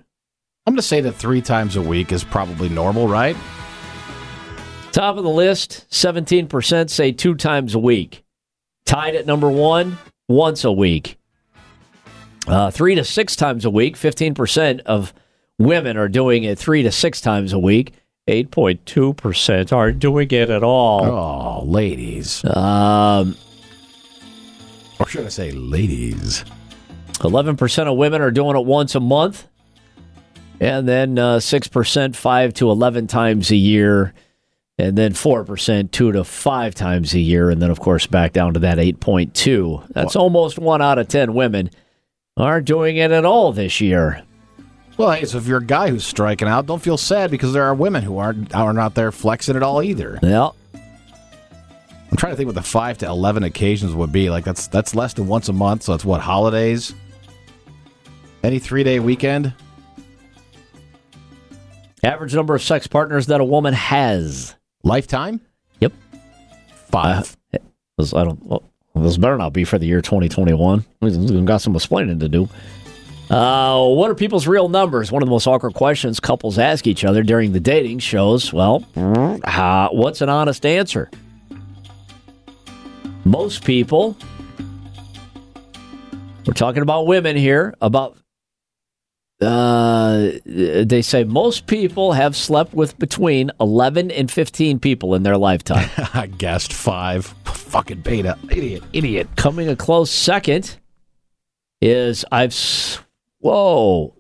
I'm 0.66 0.74
going 0.74 0.78
to 0.78 0.82
say 0.82 1.02
that 1.02 1.14
three 1.14 1.42
times 1.42 1.76
a 1.76 1.82
week 1.82 2.12
is 2.12 2.24
probably 2.24 2.70
normal, 2.70 3.08
right? 3.08 3.36
Top 4.92 5.18
of 5.18 5.24
the 5.24 5.30
list 5.30 5.86
17% 5.90 6.90
say 6.90 7.12
two 7.12 7.36
times 7.36 7.76
a 7.76 7.80
week. 7.80 8.24
Tied 8.86 9.16
at 9.16 9.26
number 9.26 9.50
one, 9.50 9.98
once 10.30 10.64
a 10.64 10.72
week. 10.72 11.18
Uh, 12.48 12.70
three 12.72 12.96
to 12.96 13.04
six 13.04 13.36
times 13.36 13.66
a 13.66 13.70
week. 13.70 13.96
15% 13.98 14.82
of 14.82 15.14
women 15.58 15.98
are 15.98 16.10
doing 16.10 16.44
it 16.44 16.58
three 16.60 16.84
to 16.84 16.92
six 16.92 17.22
times 17.22 17.54
a 17.54 17.60
week. 17.60 17.94
8.2% 18.30 19.74
aren't 19.74 20.00
doing 20.00 20.30
it 20.32 20.50
at 20.50 20.64
all. 20.64 21.06
Oh, 21.06 21.64
ladies. 21.66 22.44
Um, 22.46 23.36
Or 25.00 25.08
should 25.08 25.26
I 25.26 25.30
say 25.30 25.52
ladies? 25.52 26.46
11% 27.24 27.88
of 27.88 27.98
women 27.98 28.22
are 28.22 28.32
doing 28.32 28.56
it 28.56 28.66
once 28.66 28.96
a 28.96 29.00
month. 29.00 29.48
And 30.60 30.88
then 30.88 31.18
uh, 31.18 31.38
6%, 31.38 32.16
5 32.16 32.54
to 32.54 32.72
11 32.72 33.08
times 33.08 33.52
a 33.52 33.56
year. 33.56 34.14
And 34.78 34.98
then 34.98 35.14
4%, 35.14 35.92
2 35.92 36.12
to 36.14 36.24
5 36.24 36.76
times 36.76 37.14
a 37.14 37.20
year. 37.20 37.50
And 37.50 37.62
then, 37.62 37.70
of 37.70 37.80
course, 37.80 38.08
back 38.08 38.34
down 38.34 38.54
to 38.54 38.60
that 38.62 38.78
8.2. 38.78 39.90
That's 39.90 40.16
almost 40.16 40.58
1 40.58 40.82
out 40.82 41.00
of 41.00 41.08
10 41.08 41.34
women 41.34 41.70
aren't 42.38 42.66
doing 42.66 42.98
it 42.98 43.12
at 43.12 43.26
all 43.26 43.52
this 43.52 43.80
year. 43.82 44.24
Well, 44.98 45.12
hey, 45.12 45.26
so 45.26 45.38
if 45.40 45.48
you're 45.48 45.60
a 45.60 45.66
guy 45.66 45.90
who's 45.90 46.06
striking 46.06 46.48
out, 46.48 46.68
don't 46.68 46.82
feel 46.82 46.98
sad 46.98 47.32
because 47.32 47.54
there 47.54 47.64
are 47.64 47.74
women 47.74 48.04
who 48.04 48.18
aren't 48.18 48.54
are 48.56 48.74
not 48.74 48.84
out 48.84 48.96
there 48.96 49.12
flexing 49.12 49.56
at 49.56 49.64
all 49.64 49.82
either. 49.82 50.20
Yeah. 50.22 50.50
I'm 52.12 52.18
trying 52.18 52.34
to 52.34 52.38
think 52.38 52.46
what 52.46 52.56
the 52.56 52.62
five 52.62 53.00
to 53.00 53.08
eleven 53.08 53.44
occasions 53.44 53.96
would 53.96 54.12
be. 54.12 54.30
Like 54.30 54.44
that's 54.44 54.68
that's 54.68 54.94
less 54.94 55.14
than 55.14 55.28
once 55.28 55.50
a 55.50 55.54
month, 55.54 55.84
so 55.84 55.94
that's 55.94 56.06
what 56.06 56.22
holidays. 56.22 56.94
Any 58.44 58.60
three 58.60 58.84
day 58.84 59.00
weekend? 59.00 59.54
average 62.04 62.36
number 62.36 62.54
of 62.54 62.62
sex 62.62 62.86
partners 62.86 63.28
that 63.28 63.40
a 63.40 63.46
woman 63.46 63.74
has. 63.74 64.56
Lifetime? 64.84 65.40
Yep. 65.80 65.94
Five. 66.92 67.38
This- 67.98 68.14
I 68.14 68.26
don't. 68.26 68.44
Well, 68.44 68.64
this 68.96 69.16
better 69.18 69.38
not 69.38 69.54
be 69.54 69.64
for 69.64 69.80
the 69.80 69.86
year 69.86 70.02
2021. 70.02 70.84
We've 71.02 71.46
got 71.46 71.62
some 71.62 71.76
explaining 71.76 72.20
to 72.20 72.28
do. 72.30 72.50
Uh, 73.30 73.88
what 73.88 74.12
are 74.12 74.16
people's 74.16 74.46
real 74.48 74.68
numbers? 74.68 75.12
One 75.12 75.24
of 75.24 75.28
the 75.28 75.32
most 75.32 75.48
awkward 75.48 75.74
questions 75.74 76.20
couples 76.20 76.60
ask 76.60 76.86
each 76.86 77.06
other 77.06 77.24
during 77.24 77.54
the 77.54 77.60
dating 77.60 78.00
shows. 78.00 78.52
Well, 78.52 78.86
uh, 78.96 79.88
what's 79.90 80.22
an 80.22 80.28
honest 80.30 80.66
answer? 80.66 81.10
Most 83.24 83.64
people, 83.64 84.18
we're 86.46 86.54
talking 86.54 86.82
about 86.84 87.08
women 87.08 87.38
here, 87.38 87.74
about 87.82 88.18
uh, 89.44 90.32
they 90.46 91.02
say 91.02 91.24
most 91.24 91.68
people 91.68 92.14
have 92.14 92.36
slept 92.36 92.74
with 92.74 92.98
between 92.98 93.52
11 93.60 94.10
and 94.12 94.32
15 94.32 94.80
people 94.80 95.14
in 95.16 95.24
their 95.24 95.38
lifetime. 95.38 95.90
I 96.14 96.28
guessed 96.28 96.74
five. 96.74 97.26
Fucking 97.46 98.02
beta. 98.02 98.38
Idiot. 98.50 98.84
Idiot. 98.94 99.28
Coming 99.36 99.70
a 99.70 99.76
close 99.76 100.10
second 100.12 100.78
is 101.82 102.24
I've. 102.32 103.06
Whoa. 103.40 104.16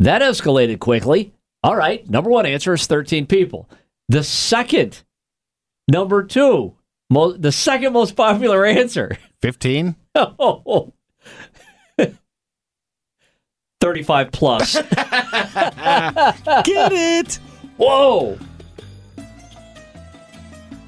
That 0.00 0.22
escalated 0.22 0.78
quickly. 0.80 1.32
All 1.62 1.76
right. 1.76 2.08
Number 2.08 2.30
one 2.30 2.44
answer 2.46 2.74
is 2.74 2.86
13 2.86 3.26
people. 3.26 3.68
The 4.08 4.22
second, 4.22 5.02
number 5.88 6.22
two, 6.24 6.74
mo- 7.08 7.32
the 7.32 7.52
second 7.52 7.94
most 7.94 8.14
popular 8.16 8.64
answer. 8.66 9.16
Fifteen? 9.40 9.96
Oh. 10.16 10.92
35 13.84 14.32
plus. 14.32 14.74
Get 16.64 16.92
it? 16.92 17.34
Whoa. 17.76 18.38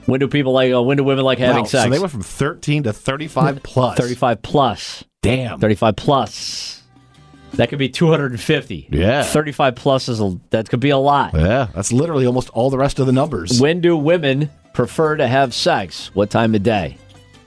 When 0.07 0.19
do 0.19 0.29
people 0.29 0.53
like, 0.53 0.73
uh, 0.73 0.83
when 0.83 0.97
do 0.97 1.05
women 1.05 1.25
like 1.25 1.39
having 1.39 1.65
Wow, 1.65 1.69
sex? 1.69 1.85
So 1.85 1.91
they 1.91 1.99
went 1.99 2.11
from 2.11 2.23
thirteen 2.23 2.85
to 2.85 2.93
thirty-five 2.95 3.63
plus. 3.65 3.99
35 3.99 4.41
plus. 4.41 5.05
Damn. 5.21 5.59
35 5.61 5.97
plus. 5.97 6.83
That 7.55 7.69
could 7.69 7.79
be 7.79 7.89
250. 7.91 8.89
Yeah. 8.93 9.25
35 9.25 9.75
plus 9.75 10.09
is 10.09 10.21
a, 10.21 10.39
that 10.51 10.71
could 10.71 10.81
be 10.81 10.91
a 10.91 10.97
lot. 10.99 11.35
Yeah, 11.35 11.69
that's 11.75 11.93
literally 11.93 12.25
almost 12.27 12.49
all 12.51 12.71
the 12.71 12.79
rest 12.79 12.99
of 12.99 13.07
the 13.07 13.13
numbers. 13.13 13.61
When 13.61 13.81
do 13.81 13.95
women 13.97 14.49
prefer 14.73 15.17
to 15.17 15.27
have 15.27 15.53
sex? 15.55 16.15
What 16.15 16.31
time 16.31 16.55
of 16.55 16.63
day? 16.63 16.97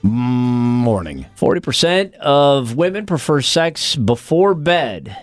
Morning. 0.03 1.25
40% 1.37 2.13
of 2.15 2.75
women 2.75 3.05
prefer 3.05 3.41
sex 3.41 3.95
before 3.95 4.53
bed. 4.53 5.15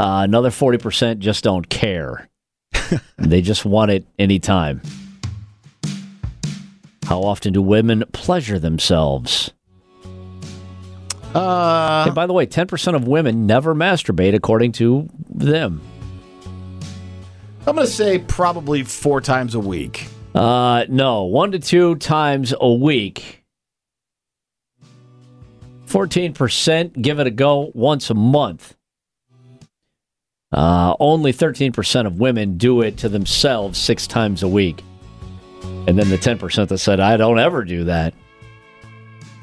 Uh, 0.00 0.22
another 0.22 0.48
40% 0.48 1.18
just 1.18 1.44
don't 1.44 1.68
care. 1.68 2.26
they 3.18 3.42
just 3.42 3.66
want 3.66 3.90
it 3.90 4.06
anytime. 4.18 4.80
How 7.04 7.20
often 7.20 7.52
do 7.52 7.60
women 7.60 8.04
pleasure 8.12 8.58
themselves? 8.58 9.52
Uh, 11.34 12.04
and 12.06 12.14
by 12.14 12.26
the 12.26 12.32
way, 12.32 12.46
10% 12.46 12.94
of 12.94 13.06
women 13.06 13.46
never 13.46 13.74
masturbate, 13.74 14.34
according 14.34 14.72
to 14.72 15.06
them. 15.28 15.82
I'm 17.66 17.74
going 17.74 17.86
to 17.86 17.92
say 17.92 18.20
probably 18.20 18.84
four 18.84 19.20
times 19.20 19.54
a 19.54 19.60
week. 19.60 20.08
Uh, 20.34 20.86
no, 20.88 21.24
one 21.24 21.52
to 21.52 21.58
two 21.58 21.96
times 21.96 22.54
a 22.58 22.72
week. 22.72 23.44
14% 25.88 27.02
give 27.02 27.18
it 27.20 27.26
a 27.26 27.30
go 27.30 27.70
once 27.74 28.08
a 28.08 28.14
month. 28.14 28.76
Uh, 30.52 30.94
only 30.98 31.32
13% 31.32 32.06
of 32.06 32.18
women 32.18 32.56
do 32.56 32.82
it 32.82 32.96
to 32.98 33.08
themselves 33.08 33.78
six 33.78 34.06
times 34.06 34.42
a 34.42 34.48
week. 34.48 34.82
And 35.62 35.98
then 35.98 36.08
the 36.10 36.18
10% 36.18 36.68
that 36.68 36.78
said, 36.78 37.00
I 37.00 37.16
don't 37.16 37.38
ever 37.38 37.64
do 37.64 37.84
that. 37.84 38.14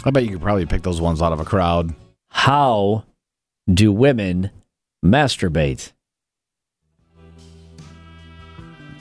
I 0.04 0.10
bet 0.10 0.24
you 0.24 0.32
could 0.32 0.42
probably 0.42 0.66
pick 0.66 0.84
those 0.84 1.02
ones 1.02 1.22
out 1.22 1.34
of 1.34 1.40
a 1.40 1.46
crowd. 1.46 1.96
How 2.30 3.06
do 3.72 3.92
women 3.92 4.52
masturbate? 5.04 5.92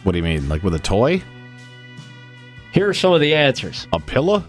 What 0.02 0.12
do 0.12 0.18
you 0.18 0.24
mean? 0.24 0.48
Like 0.48 0.62
with 0.62 0.74
a 0.74 0.78
toy? 0.78 1.22
Here 2.72 2.88
are 2.88 2.94
some 2.94 3.12
of 3.12 3.20
the 3.20 3.34
answers. 3.34 3.88
A 3.92 3.98
pillow? 3.98 4.44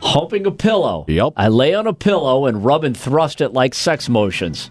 Humping 0.00 0.46
a 0.46 0.50
pillow. 0.50 1.04
Yep. 1.06 1.34
I 1.36 1.48
lay 1.48 1.74
on 1.74 1.86
a 1.86 1.92
pillow 1.92 2.46
and 2.46 2.64
rub 2.64 2.82
and 2.82 2.96
thrust 2.96 3.40
it 3.40 3.52
like 3.52 3.74
sex 3.74 4.08
motions. 4.08 4.70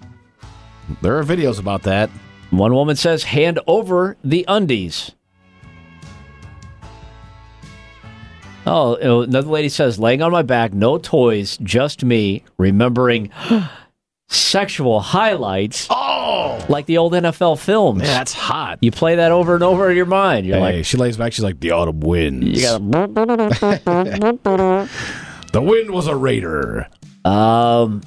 There 1.01 1.17
are 1.17 1.23
videos 1.23 1.59
about 1.59 1.83
that. 1.83 2.09
One 2.49 2.73
woman 2.73 2.95
says, 2.95 3.23
hand 3.23 3.59
over 3.67 4.17
the 4.23 4.45
undies. 4.47 5.11
Oh, 8.65 8.95
another 9.23 9.47
lady 9.49 9.69
says, 9.69 9.97
laying 9.99 10.21
on 10.21 10.31
my 10.31 10.43
back, 10.43 10.71
no 10.73 10.97
toys, 10.99 11.57
just 11.63 12.03
me, 12.05 12.43
remembering 12.59 13.31
sexual 14.29 14.99
highlights 14.99 15.87
Oh! 15.89 16.63
like 16.69 16.85
the 16.85 16.99
old 16.99 17.13
NFL 17.13 17.57
films. 17.59 18.03
That's 18.03 18.33
hot. 18.33 18.77
You 18.81 18.91
play 18.91 19.15
that 19.15 19.31
over 19.31 19.55
and 19.55 19.63
over 19.63 19.89
in 19.89 19.97
your 19.97 20.05
mind. 20.05 20.45
You're 20.45 20.57
Hey, 20.57 20.61
like, 20.77 20.85
she 20.85 20.97
lays 20.97 21.17
back. 21.17 21.33
She's 21.33 21.43
like, 21.43 21.59
the 21.59 21.71
autumn 21.71 22.01
winds. 22.01 22.61
you 22.61 22.67
got 22.67 22.81
the 25.53 25.61
wind 25.61 25.89
was 25.89 26.05
a 26.07 26.15
raider. 26.15 26.87
Um. 27.25 28.01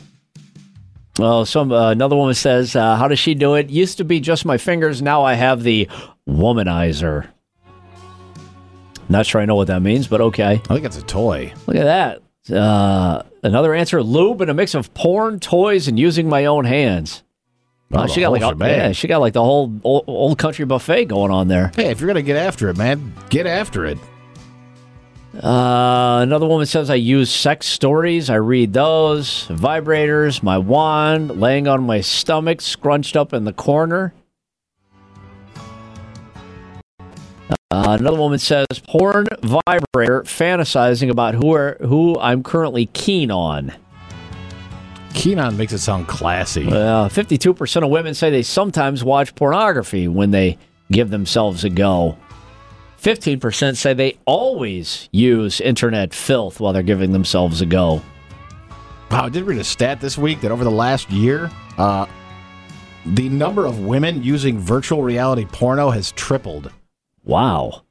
Well, 1.18 1.46
some 1.46 1.70
uh, 1.70 1.90
another 1.90 2.16
woman 2.16 2.34
says, 2.34 2.74
uh, 2.74 2.96
"How 2.96 3.08
does 3.08 3.18
she 3.18 3.34
do 3.34 3.54
it? 3.54 3.70
Used 3.70 3.98
to 3.98 4.04
be 4.04 4.20
just 4.20 4.44
my 4.44 4.58
fingers. 4.58 5.00
Now 5.00 5.22
I 5.22 5.34
have 5.34 5.62
the 5.62 5.88
womanizer." 6.28 7.28
Not 9.08 9.26
sure 9.26 9.40
I 9.40 9.44
know 9.44 9.54
what 9.54 9.68
that 9.68 9.82
means, 9.82 10.08
but 10.08 10.20
okay. 10.20 10.54
I 10.54 10.74
think 10.74 10.84
it's 10.84 10.98
a 10.98 11.02
toy. 11.02 11.52
Look 11.66 11.76
at 11.76 11.84
that. 12.48 12.56
Uh, 12.56 13.22
another 13.42 13.74
answer: 13.74 14.02
lube 14.02 14.40
and 14.40 14.50
a 14.50 14.54
mix 14.54 14.74
of 14.74 14.92
porn, 14.94 15.38
toys, 15.40 15.86
and 15.88 15.98
using 15.98 16.28
my 16.28 16.46
own 16.46 16.64
hands. 16.64 17.22
Oh, 17.92 18.06
she 18.08 18.20
got 18.20 18.32
like 18.32 18.42
a, 18.42 18.56
yeah, 18.58 18.92
she 18.92 19.06
got 19.06 19.20
like 19.20 19.34
the 19.34 19.42
whole 19.42 19.72
old, 19.84 20.04
old 20.08 20.38
country 20.38 20.64
buffet 20.64 21.04
going 21.04 21.30
on 21.30 21.46
there. 21.46 21.70
Hey, 21.76 21.90
if 21.90 22.00
you're 22.00 22.08
gonna 22.08 22.22
get 22.22 22.36
after 22.36 22.68
it, 22.68 22.76
man, 22.76 23.14
get 23.30 23.46
after 23.46 23.86
it. 23.86 23.98
Uh, 25.42 26.20
another 26.22 26.46
woman 26.46 26.66
says 26.66 26.90
I 26.90 26.94
use 26.94 27.30
sex 27.30 27.66
stories. 27.66 28.30
I 28.30 28.36
read 28.36 28.72
those. 28.72 29.48
Vibrators, 29.48 30.42
my 30.42 30.58
wand, 30.58 31.40
laying 31.40 31.66
on 31.66 31.82
my 31.82 32.00
stomach, 32.00 32.60
scrunched 32.60 33.16
up 33.16 33.32
in 33.32 33.44
the 33.44 33.52
corner. 33.52 34.14
Uh, 37.74 37.96
another 37.98 38.18
woman 38.18 38.38
says 38.38 38.66
porn 38.86 39.26
vibrator, 39.42 40.22
fantasizing 40.22 41.10
about 41.10 41.34
who 41.34 41.52
are, 41.52 41.76
who 41.80 42.16
I'm 42.20 42.44
currently 42.44 42.86
keen 42.86 43.32
on. 43.32 43.72
Keen 45.14 45.40
on 45.40 45.56
makes 45.56 45.72
it 45.72 45.78
sound 45.78 46.06
classy. 46.06 46.68
Uh, 46.68 47.08
52% 47.08 47.82
of 47.82 47.90
women 47.90 48.14
say 48.14 48.30
they 48.30 48.42
sometimes 48.42 49.02
watch 49.02 49.34
pornography 49.34 50.06
when 50.06 50.30
they 50.30 50.58
give 50.92 51.10
themselves 51.10 51.64
a 51.64 51.70
go. 51.70 52.16
15% 53.04 53.76
say 53.76 53.92
they 53.92 54.16
always 54.24 55.10
use 55.12 55.60
internet 55.60 56.14
filth 56.14 56.58
while 56.58 56.72
they're 56.72 56.82
giving 56.82 57.12
themselves 57.12 57.60
a 57.60 57.66
go. 57.66 58.00
Wow, 59.10 59.26
I 59.26 59.28
did 59.28 59.44
read 59.44 59.58
a 59.58 59.64
stat 59.64 60.00
this 60.00 60.16
week 60.16 60.40
that 60.40 60.50
over 60.50 60.64
the 60.64 60.70
last 60.70 61.10
year, 61.10 61.50
uh, 61.76 62.06
the 63.04 63.28
number 63.28 63.66
of 63.66 63.80
women 63.80 64.22
using 64.22 64.58
virtual 64.58 65.02
reality 65.02 65.44
porno 65.44 65.90
has 65.90 66.12
tripled. 66.12 66.72
Wow. 67.24 67.82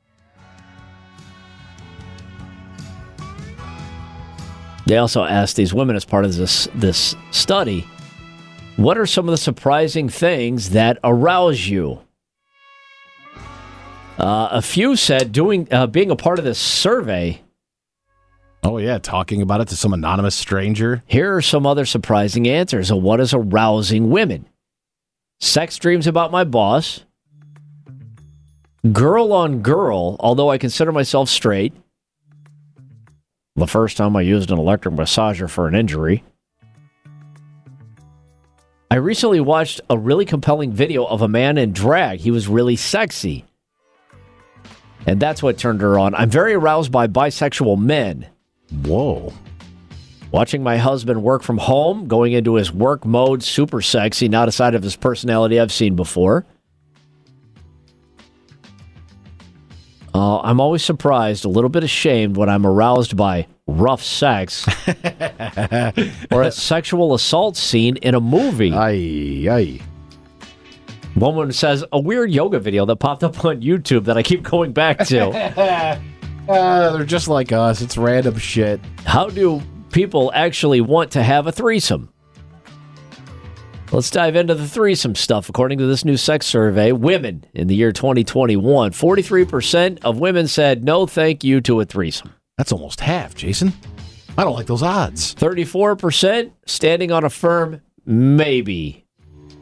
They 4.88 4.98
also 4.98 5.24
asked 5.24 5.56
these 5.56 5.76
women 5.76 5.96
as 5.96 6.06
part 6.06 6.26
of 6.26 6.36
this 6.36 6.68
this 6.74 7.16
study, 7.30 7.88
what 8.78 8.98
are 8.98 9.06
some 9.06 9.30
of 9.30 9.32
the 9.32 9.38
surprising 9.38 10.10
things 10.10 10.72
that 10.72 10.98
arouse 11.04 11.68
you? 11.68 12.03
Uh, 14.18 14.50
a 14.52 14.62
few 14.62 14.96
said 14.96 15.32
doing 15.32 15.68
uh, 15.72 15.88
being 15.88 16.12
a 16.12 16.16
part 16.16 16.40
of 16.40 16.46
this 16.46 16.60
survey. 16.60 17.42
Oh 18.64 18.78
yeah, 18.78 18.98
talking 18.98 19.42
about 19.42 19.62
it 19.62 19.68
to 19.70 19.76
some 19.76 19.94
anonymous 19.94 20.36
stranger. 20.36 21.04
Here 21.08 21.36
are 21.36 21.42
some 21.42 21.66
other 21.66 21.86
surprising 21.86 22.48
answers 22.48 22.92
of 22.92 23.02
what 23.02 23.20
is 23.20 23.34
arousing 23.34 24.10
women. 24.10 24.46
Sex 25.40 25.78
dreams 25.78 26.08
about 26.08 26.32
my 26.32 26.44
boss. 26.44 27.04
Girl 28.92 29.34
on 29.34 29.62
girl, 29.62 30.16
although 30.20 30.50
I 30.50 30.58
consider 30.58 30.92
myself 30.92 31.28
straight. 31.28 31.74
The 33.56 33.68
first 33.68 33.98
time 33.98 34.16
I 34.16 34.22
used 34.22 34.52
an 34.52 34.60
electric 34.60 34.96
massager 34.96 35.50
for 35.50 35.68
an 35.68 35.76
injury. 35.76 36.24
I 38.90 38.96
recently 38.96 39.40
watched 39.42 39.82
a 39.90 39.98
really 39.98 40.26
compelling 40.26 40.72
video 40.72 41.04
of 41.06 41.22
a 41.22 41.28
man 41.28 41.58
in 41.58 41.74
drag. 41.74 42.20
He 42.20 42.32
was 42.32 42.48
really 42.48 42.76
sexy. 42.76 43.46
And 45.06 45.20
that's 45.20 45.44
what 45.44 45.58
turned 45.58 45.82
her 45.82 46.00
on. 46.00 46.16
I'm 46.16 46.30
very 46.30 46.54
aroused 46.54 46.92
by 46.92 47.08
bisexual 47.08 47.78
men. 47.78 48.28
Whoa. 48.86 49.34
Watching 50.32 50.64
my 50.64 50.78
husband 50.78 51.22
work 51.22 51.44
from 51.44 51.58
home, 51.60 52.08
going 52.08 52.34
into 52.34 52.56
his 52.56 52.72
work 52.72 53.06
mode, 53.06 53.44
super 53.44 53.82
sexy, 53.82 54.28
not 54.28 54.48
a 54.48 54.52
side 54.52 54.74
of 54.74 54.82
his 54.82 54.96
personality 54.96 55.60
I've 55.60 55.72
seen 55.72 55.96
before. 55.96 56.46
Uh, 60.16 60.40
I'm 60.40 60.60
always 60.60 60.84
surprised, 60.84 61.44
a 61.44 61.50
little 61.50 61.70
bit 61.70 61.84
ashamed 61.84 62.38
when 62.38 62.48
I'm 62.48 62.66
aroused 62.66 63.18
by 63.18 63.48
rough 63.66 64.04
sex 64.04 64.68
or 66.32 66.44
a 66.44 66.52
sexual 66.52 67.14
assault 67.14 67.58
scene 67.58 67.98
in 67.98 68.14
a 68.14 68.20
movie. 68.20 68.74
Aye, 68.74 69.48
aye. 69.50 69.80
One 71.16 71.36
woman 71.36 71.52
says 71.52 71.86
a 71.92 72.00
weird 72.00 72.32
yoga 72.32 72.60
video 72.60 72.86
that 72.86 72.96
popped 72.96 73.24
up 73.24 73.46
on 73.46 73.62
YouTube 73.62 74.06
that 74.06 74.18
I 74.18 74.24
keep 74.24 74.44
going 74.44 74.74
back 74.74 75.06
to. 75.08 76.00
Uh, 76.48 76.92
they're 76.92 77.06
just 77.06 77.30
like 77.30 77.54
us. 77.54 77.82
It's 77.82 77.98
random 77.98 78.38
shit. 78.38 78.82
How 79.06 79.30
do 79.30 79.62
people 79.92 80.30
actually 80.36 80.82
want 80.82 81.12
to 81.12 81.24
have 81.24 81.48
a 81.48 81.54
threesome? 81.54 82.10
Let's 83.94 84.10
dive 84.10 84.36
into 84.36 84.56
the 84.56 84.68
threesome 84.68 85.16
stuff. 85.16 85.48
According 85.48 85.78
to 85.78 85.86
this 85.86 86.04
new 86.04 86.18
sex 86.18 86.46
survey, 86.46 86.92
women 86.92 87.46
in 87.54 87.68
the 87.68 87.76
year 87.76 87.92
2021, 87.94 88.92
43% 88.92 90.00
of 90.04 90.20
women 90.20 90.48
said 90.48 90.84
no 90.84 91.06
thank 91.08 91.44
you 91.44 91.62
to 91.62 91.80
a 91.80 91.86
threesome. 91.86 92.34
That's 92.58 92.72
almost 92.72 93.00
half, 93.00 93.36
Jason. 93.36 93.72
I 94.38 94.44
don't 94.44 94.56
like 94.56 94.66
those 94.68 94.84
odds. 94.84 95.36
34% 95.36 96.52
standing 96.66 97.12
on 97.12 97.24
a 97.24 97.30
firm 97.30 97.82
maybe. 98.06 99.03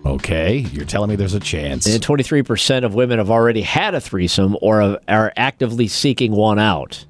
Okay, 0.05 0.57
you're 0.57 0.85
telling 0.85 1.09
me 1.09 1.15
there's 1.15 1.35
a 1.35 1.39
chance. 1.39 1.85
And 1.85 2.01
23% 2.01 2.83
of 2.83 2.95
women 2.95 3.19
have 3.19 3.29
already 3.29 3.61
had 3.61 3.93
a 3.93 4.01
threesome 4.01 4.57
or 4.61 4.99
are 5.07 5.33
actively 5.37 5.87
seeking 5.87 6.31
one 6.31 6.57
out. 6.57 7.05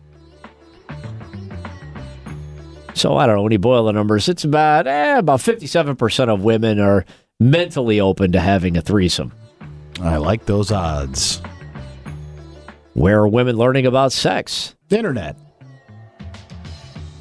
So 2.93 3.15
I 3.15 3.25
don't 3.25 3.37
know 3.37 3.43
when 3.43 3.53
you 3.53 3.59
boil 3.59 3.85
the 3.85 3.93
numbers, 3.93 4.27
it's 4.27 4.43
about 4.43 4.87
eh, 4.87 5.17
about 5.17 5.39
57% 5.39 6.29
of 6.29 6.43
women 6.43 6.79
are 6.79 7.05
mentally 7.39 8.01
open 8.01 8.33
to 8.33 8.39
having 8.39 8.75
a 8.75 8.81
threesome. 8.81 9.31
I 10.01 10.17
like 10.17 10.45
those 10.45 10.71
odds. 10.71 11.41
Where 12.93 13.19
are 13.19 13.27
women 13.27 13.55
learning 13.55 13.85
about 13.85 14.11
sex? 14.11 14.75
The 14.89 14.97
internet. 14.97 15.37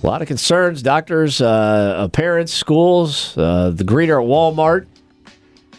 A 0.02 0.06
lot 0.06 0.20
of 0.22 0.28
concerns. 0.28 0.82
Doctors, 0.82 1.40
uh, 1.40 2.08
parents, 2.12 2.52
schools, 2.52 3.36
uh, 3.38 3.70
the 3.70 3.84
greeter 3.84 4.20
at 4.20 4.28
Walmart. 4.28 4.86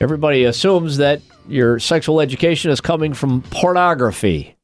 Everybody 0.02 0.46
assumes 0.46 0.98
that 0.98 1.22
your 1.48 1.78
sexual 1.78 2.22
education 2.22 2.72
is 2.72 2.82
coming 2.82 3.14
from 3.14 3.44
pornography. 3.44 4.56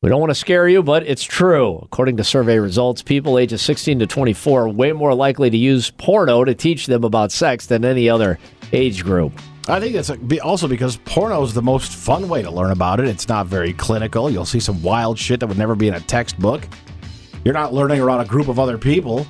We 0.00 0.08
don't 0.08 0.20
want 0.20 0.30
to 0.30 0.34
scare 0.34 0.66
you, 0.66 0.82
but 0.82 1.06
it's 1.06 1.22
true. 1.22 1.80
According 1.82 2.16
to 2.16 2.24
survey 2.24 2.58
results, 2.58 3.02
people 3.02 3.36
ages 3.36 3.60
16 3.60 3.98
to 3.98 4.06
24 4.06 4.62
are 4.62 4.68
way 4.70 4.92
more 4.92 5.12
likely 5.12 5.50
to 5.50 5.56
use 5.58 5.90
porno 5.90 6.44
to 6.44 6.54
teach 6.54 6.86
them 6.86 7.04
about 7.04 7.30
sex 7.30 7.66
than 7.66 7.84
any 7.84 8.08
other 8.08 8.38
age 8.72 9.04
group. 9.04 9.38
I 9.68 9.78
think 9.80 9.94
that's 9.94 10.10
also 10.40 10.66
because 10.66 10.96
porno 11.04 11.42
is 11.42 11.52
the 11.52 11.60
most 11.60 11.92
fun 11.92 12.30
way 12.30 12.40
to 12.40 12.50
learn 12.50 12.70
about 12.70 13.00
it. 13.00 13.06
It's 13.06 13.28
not 13.28 13.48
very 13.48 13.74
clinical. 13.74 14.30
You'll 14.30 14.46
see 14.46 14.60
some 14.60 14.82
wild 14.82 15.18
shit 15.18 15.40
that 15.40 15.46
would 15.46 15.58
never 15.58 15.74
be 15.74 15.88
in 15.88 15.94
a 15.94 16.00
textbook. 16.00 16.66
You're 17.44 17.52
not 17.52 17.74
learning 17.74 18.00
around 18.00 18.20
a 18.20 18.24
group 18.24 18.48
of 18.48 18.58
other 18.58 18.78
people. 18.78 19.26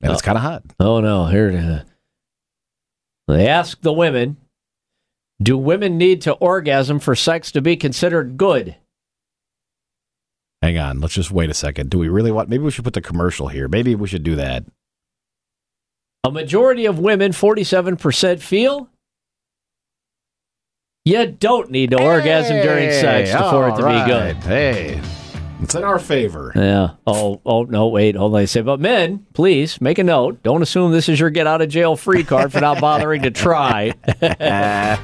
and 0.00 0.12
it's 0.12 0.22
kind 0.22 0.38
of 0.38 0.42
hot. 0.42 0.62
Oh 0.78 1.00
no, 1.00 1.26
here. 1.26 1.82
Uh, 1.84 1.91
they 3.32 3.48
ask 3.48 3.80
the 3.80 3.92
women, 3.92 4.36
"Do 5.42 5.56
women 5.58 5.98
need 5.98 6.22
to 6.22 6.32
orgasm 6.34 6.98
for 6.98 7.14
sex 7.14 7.50
to 7.52 7.60
be 7.60 7.76
considered 7.76 8.36
good?" 8.36 8.76
Hang 10.62 10.78
on, 10.78 11.00
let's 11.00 11.14
just 11.14 11.32
wait 11.32 11.50
a 11.50 11.54
second. 11.54 11.90
Do 11.90 11.98
we 11.98 12.08
really 12.08 12.30
want? 12.30 12.48
Maybe 12.48 12.62
we 12.62 12.70
should 12.70 12.84
put 12.84 12.94
the 12.94 13.00
commercial 13.00 13.48
here. 13.48 13.66
Maybe 13.68 13.94
we 13.94 14.06
should 14.06 14.22
do 14.22 14.36
that. 14.36 14.64
A 16.24 16.30
majority 16.30 16.86
of 16.86 17.00
women, 17.00 17.32
forty-seven 17.32 17.96
percent, 17.96 18.40
feel 18.40 18.88
you 21.04 21.26
don't 21.26 21.70
need 21.70 21.90
to 21.90 22.00
orgasm 22.00 22.58
during 22.62 22.92
sex 22.92 23.30
Hey, 23.30 23.50
for 23.50 23.68
it 23.68 23.76
to 23.76 23.84
all 23.84 24.04
be 24.04 24.08
good. 24.08 24.36
Hey, 24.36 25.00
it's 25.62 25.74
in 25.74 25.84
our 25.84 25.98
favor. 25.98 26.52
Yeah. 26.54 26.90
Oh, 27.06 27.40
oh 27.46 27.64
no, 27.64 27.88
wait, 27.88 28.16
hold 28.16 28.34
on. 28.34 28.40
I 28.40 28.44
say, 28.46 28.60
but 28.62 28.80
men, 28.80 29.26
please 29.32 29.80
make 29.80 29.98
a 29.98 30.04
note. 30.04 30.42
Don't 30.42 30.62
assume 30.62 30.92
this 30.92 31.08
is 31.08 31.18
your 31.20 31.30
get 31.30 31.46
out 31.46 31.62
of 31.62 31.68
jail 31.68 31.96
free 31.96 32.24
card 32.24 32.52
for 32.52 32.60
not 32.60 32.80
bothering 32.80 33.22
to 33.22 33.30
try. 33.30 33.92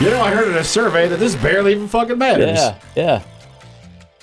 You 0.00 0.08
know, 0.08 0.22
I 0.22 0.30
heard 0.30 0.48
in 0.48 0.54
a 0.56 0.64
survey 0.64 1.08
that 1.08 1.18
this 1.18 1.34
barely 1.34 1.72
even 1.72 1.86
fucking 1.86 2.16
matters. 2.16 2.58
yeah, 2.58 2.78
yeah. 2.96 3.22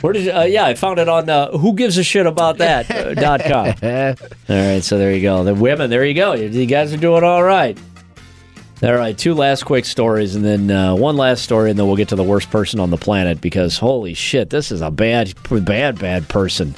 Where 0.02 0.12
did 0.12 0.24
you, 0.24 0.32
uh, 0.32 0.44
yeah, 0.46 0.66
I 0.66 0.74
found 0.74 0.98
it 0.98 1.08
on 1.08 1.30
uh, 1.30 1.56
who 1.56 1.74
gives 1.76 2.00
a 2.00 2.04
shit 2.04 2.26
about 2.26 2.58
that 2.58 2.90
uh, 2.90 3.14
dot 3.14 3.42
com. 3.44 3.68
All 4.50 4.72
right, 4.74 4.84
so 4.84 4.98
there 4.98 5.14
you 5.14 5.22
go. 5.22 5.44
The 5.44 5.54
women, 5.54 5.92
there 5.92 6.04
you 6.04 6.16
go. 6.16 6.34
You, 6.34 6.48
you 6.48 6.66
guys 6.66 6.92
are 6.94 6.98
doing 6.98 7.24
all 7.24 7.44
right. 7.44 7.78
All 8.84 8.94
right, 8.94 9.18
two 9.18 9.34
last 9.34 9.64
quick 9.64 9.86
stories, 9.86 10.36
and 10.36 10.46
then 10.46 10.70
uh, 10.70 10.94
one 10.96 11.18
last 11.18 11.44
story, 11.44 11.72
and 11.72 11.80
then 11.80 11.88
we'll 11.88 11.96
get 11.96 12.10
to 12.10 12.16
the 12.16 12.24
worst 12.24 12.52
person 12.52 12.80
on 12.80 12.92
the 12.92 12.98
planet 12.98 13.42
because 13.42 13.80
holy 13.80 14.14
shit, 14.14 14.52
this 14.52 14.72
is 14.72 14.82
a 14.82 14.92
bad, 14.92 15.34
bad, 15.50 15.98
bad 15.98 16.30
person. 16.30 16.76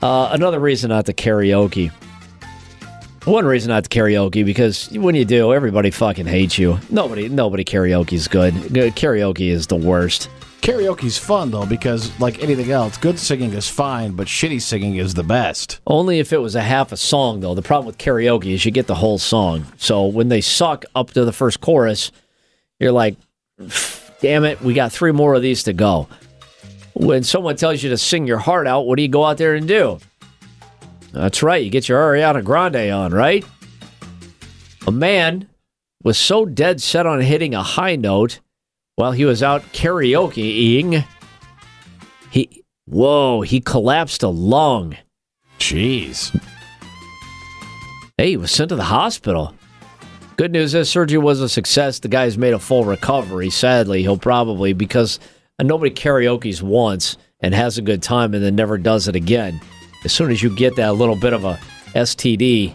Uh, 0.00 0.28
another 0.32 0.60
reason 0.60 0.90
not 0.90 1.06
to 1.06 1.12
karaoke. 1.12 1.90
One 3.24 3.44
reason 3.44 3.70
not 3.70 3.84
to 3.84 3.90
karaoke 3.90 4.44
because 4.44 4.88
when 4.92 5.16
you 5.16 5.24
do, 5.24 5.52
everybody 5.52 5.90
fucking 5.90 6.26
hates 6.26 6.56
you. 6.56 6.78
Nobody, 6.88 7.28
nobody 7.28 7.64
karaoke's 7.64 8.28
good. 8.28 8.54
Good- 8.72 8.94
Karaoke 8.94 9.48
is 9.50 9.66
the 9.66 9.76
worst. 9.76 10.28
Karaoke's 10.62 11.18
fun 11.18 11.50
though 11.50 11.66
because, 11.66 12.18
like 12.20 12.40
anything 12.40 12.70
else, 12.70 12.96
good 12.96 13.18
singing 13.18 13.52
is 13.52 13.68
fine, 13.68 14.12
but 14.12 14.28
shitty 14.28 14.62
singing 14.62 14.94
is 14.94 15.14
the 15.14 15.24
best. 15.24 15.80
Only 15.88 16.20
if 16.20 16.32
it 16.32 16.38
was 16.38 16.54
a 16.54 16.62
half 16.62 16.92
a 16.92 16.96
song, 16.96 17.40
though. 17.40 17.54
The 17.54 17.62
problem 17.62 17.86
with 17.86 17.98
karaoke 17.98 18.54
is 18.54 18.64
you 18.64 18.70
get 18.70 18.86
the 18.86 18.94
whole 18.94 19.18
song. 19.18 19.66
So 19.76 20.06
when 20.06 20.28
they 20.28 20.40
suck 20.40 20.84
up 20.94 21.10
to 21.10 21.24
the 21.24 21.32
first 21.32 21.60
chorus, 21.60 22.12
you're 22.78 22.92
like, 22.92 23.16
damn 24.20 24.44
it, 24.44 24.60
we 24.60 24.72
got 24.72 24.92
three 24.92 25.10
more 25.10 25.34
of 25.34 25.42
these 25.42 25.64
to 25.64 25.72
go. 25.72 26.06
When 26.94 27.24
someone 27.24 27.56
tells 27.56 27.82
you 27.82 27.90
to 27.90 27.98
sing 27.98 28.28
your 28.28 28.38
heart 28.38 28.68
out, 28.68 28.86
what 28.86 28.96
do 28.96 29.02
you 29.02 29.08
go 29.08 29.24
out 29.24 29.38
there 29.38 29.56
and 29.56 29.66
do? 29.66 29.98
That's 31.12 31.42
right, 31.42 31.62
you 31.62 31.70
get 31.70 31.88
your 31.88 32.00
Ariana 32.00 32.44
Grande 32.44 32.92
on, 32.92 33.12
right? 33.12 33.44
A 34.86 34.92
man 34.92 35.48
was 36.04 36.18
so 36.18 36.46
dead 36.46 36.80
set 36.80 37.04
on 37.04 37.20
hitting 37.20 37.52
a 37.52 37.62
high 37.64 37.96
note 37.96 38.38
while 38.96 39.12
he 39.12 39.24
was 39.24 39.42
out 39.42 39.62
karaokeing. 39.72 41.04
He, 42.30 42.64
whoa, 42.86 43.42
he 43.42 43.60
collapsed 43.60 44.22
a 44.22 44.28
lung. 44.28 44.96
Jeez. 45.58 46.38
Hey, 48.18 48.30
he 48.30 48.36
was 48.36 48.50
sent 48.50 48.70
to 48.70 48.76
the 48.76 48.84
hospital. 48.84 49.54
Good 50.36 50.52
news 50.52 50.74
is 50.74 50.88
surgery 50.88 51.18
was 51.18 51.40
a 51.40 51.48
success. 51.48 51.98
The 51.98 52.08
guy's 52.08 52.38
made 52.38 52.54
a 52.54 52.58
full 52.58 52.84
recovery. 52.84 53.50
Sadly, 53.50 54.02
he'll 54.02 54.18
probably 54.18 54.72
because 54.72 55.20
nobody 55.60 55.90
karaoke's 55.90 56.62
once 56.62 57.16
and 57.40 57.54
has 57.54 57.78
a 57.78 57.82
good 57.82 58.02
time 58.02 58.34
and 58.34 58.42
then 58.42 58.56
never 58.56 58.78
does 58.78 59.08
it 59.08 59.16
again. 59.16 59.60
As 60.04 60.12
soon 60.12 60.30
as 60.30 60.42
you 60.42 60.54
get 60.54 60.76
that 60.76 60.94
little 60.94 61.16
bit 61.16 61.32
of 61.32 61.44
a 61.44 61.60
STD 61.94 62.74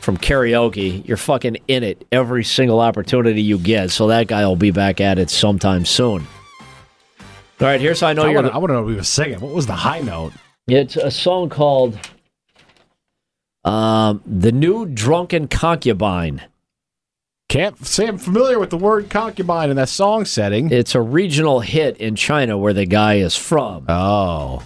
from 0.00 0.16
karaoke, 0.16 1.06
you're 1.06 1.16
fucking 1.16 1.58
in 1.68 1.82
it 1.84 2.06
every 2.10 2.42
single 2.44 2.80
opportunity 2.80 3.42
you 3.42 3.58
get. 3.58 3.90
So 3.90 4.06
that 4.08 4.26
guy 4.28 4.46
will 4.46 4.56
be 4.56 4.70
back 4.70 5.00
at 5.00 5.18
it 5.18 5.30
sometime 5.30 5.84
soon. 5.84 6.26
All 7.60 7.66
right, 7.66 7.80
here's 7.80 8.00
how 8.00 8.08
I 8.08 8.12
know 8.14 8.22
I 8.22 8.30
you're. 8.30 8.50
I 8.50 8.56
want 8.58 8.70
to 8.70 8.74
know 8.74 8.82
what 8.82 8.90
he 8.90 8.96
was 8.96 9.08
singing. 9.08 9.38
What 9.40 9.52
was 9.54 9.66
the 9.66 9.74
high 9.74 10.00
note? 10.00 10.32
It's 10.66 10.96
a 10.96 11.10
song 11.10 11.50
called 11.50 11.98
um, 13.64 14.22
"The 14.26 14.52
New 14.52 14.86
Drunken 14.86 15.48
Concubine." 15.48 16.42
Can't 17.50 17.84
say 17.84 18.06
I'm 18.06 18.16
familiar 18.16 18.60
with 18.60 18.70
the 18.70 18.76
word 18.78 19.10
concubine 19.10 19.70
in 19.70 19.76
that 19.76 19.88
song 19.88 20.24
setting. 20.24 20.70
It's 20.70 20.94
a 20.94 21.00
regional 21.00 21.58
hit 21.60 21.96
in 21.96 22.14
China 22.14 22.56
where 22.56 22.72
the 22.72 22.86
guy 22.86 23.14
is 23.16 23.36
from. 23.36 23.86
Oh, 23.88 24.62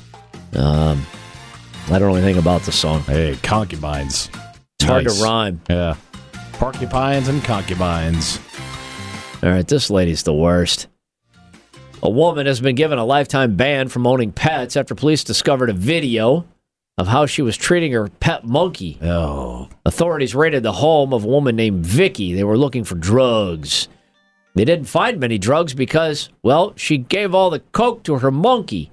Um, 0.54 1.04
I 1.90 1.98
don't 1.98 2.10
know 2.10 2.14
anything 2.14 2.36
about 2.36 2.62
the 2.62 2.72
song. 2.72 3.00
hey, 3.00 3.36
concubines. 3.42 4.28
It's 4.80 4.88
hard 4.88 5.04
Nice. 5.04 5.18
to 5.18 5.22
rhyme. 5.24 5.60
Yeah. 5.70 5.94
Porcupines 6.52 7.28
and 7.28 7.42
concubines. 7.44 8.38
All 9.42 9.50
right, 9.50 9.66
this 9.66 9.90
lady's 9.90 10.22
the 10.22 10.34
worst. 10.34 10.88
A 12.02 12.10
woman 12.10 12.46
has 12.46 12.60
been 12.60 12.74
given 12.74 12.98
a 12.98 13.04
lifetime 13.04 13.56
ban 13.56 13.88
from 13.88 14.06
owning 14.06 14.32
pets 14.32 14.76
after 14.76 14.94
police 14.94 15.24
discovered 15.24 15.70
a 15.70 15.74
video 15.74 16.46
of 16.98 17.08
how 17.08 17.26
she 17.26 17.42
was 17.42 17.56
treating 17.56 17.92
her 17.92 18.08
pet 18.08 18.44
monkey. 18.44 18.98
Oh. 19.02 19.68
Authorities 19.86 20.34
raided 20.34 20.62
the 20.62 20.72
home 20.72 21.12
of 21.12 21.24
a 21.24 21.28
woman 21.28 21.56
named 21.56 21.84
Vicky. 21.84 22.34
They 22.34 22.44
were 22.44 22.58
looking 22.58 22.84
for 22.84 22.94
drugs. 22.94 23.88
They 24.54 24.64
didn't 24.64 24.84
find 24.86 25.18
many 25.18 25.38
drugs 25.38 25.74
because, 25.74 26.28
well, 26.42 26.72
she 26.76 26.98
gave 26.98 27.34
all 27.34 27.50
the 27.50 27.60
coke 27.60 28.04
to 28.04 28.18
her 28.18 28.30
monkey. 28.30 28.92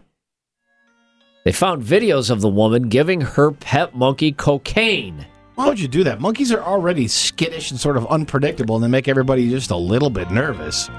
They 1.46 1.52
found 1.52 1.84
videos 1.84 2.30
of 2.32 2.42
the 2.42 2.50
woman 2.50 2.90
giving 2.90 3.22
her 3.22 3.52
pet 3.52 3.96
monkey 3.96 4.32
cocaine. 4.32 5.28
Why 5.56 5.68
would 5.68 5.80
you 5.80 5.88
do 5.88 6.04
that? 6.06 6.20
Monkeys 6.22 6.52
are 6.52 6.62
already 6.62 7.08
skittish 7.08 7.72
and 7.72 7.80
sort 7.80 7.98
of 7.98 8.08
unpredictable, 8.08 8.76
and 8.76 8.84
they 8.84 8.88
make 8.88 9.08
everybody 9.08 9.50
just 9.50 9.70
a 9.72 9.76
little 9.76 10.10
bit 10.10 10.32
nervous. 10.32 10.90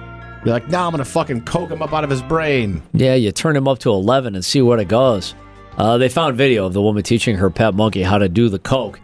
You're 0.45 0.55
like, 0.55 0.69
nah, 0.69 0.87
I'm 0.87 0.91
gonna 0.93 1.05
fucking 1.05 1.43
coke 1.45 1.71
him 1.71 1.83
up 1.83 1.93
out 1.93 2.05
of 2.05 2.11
his 2.11 2.23
brain. 2.23 2.83
Yeah, 2.93 3.15
you 3.15 3.33
turn 3.33 3.57
him 3.57 3.67
up 3.69 3.79
to 3.81 3.91
11 3.91 4.35
and 4.35 4.45
see 4.45 4.61
what 4.61 4.79
it 4.81 4.89
goes. 4.89 5.35
Uh, 5.79 5.97
they 5.99 6.09
found 6.09 6.37
video 6.37 6.67
of 6.67 6.75
the 6.75 6.83
woman 6.83 7.03
teaching 7.03 7.37
her 7.37 7.49
pet 7.49 7.75
monkey 7.75 8.03
how 8.03 8.19
to 8.19 8.29
do 8.29 8.49
the 8.49 8.59
coke. 8.59 9.01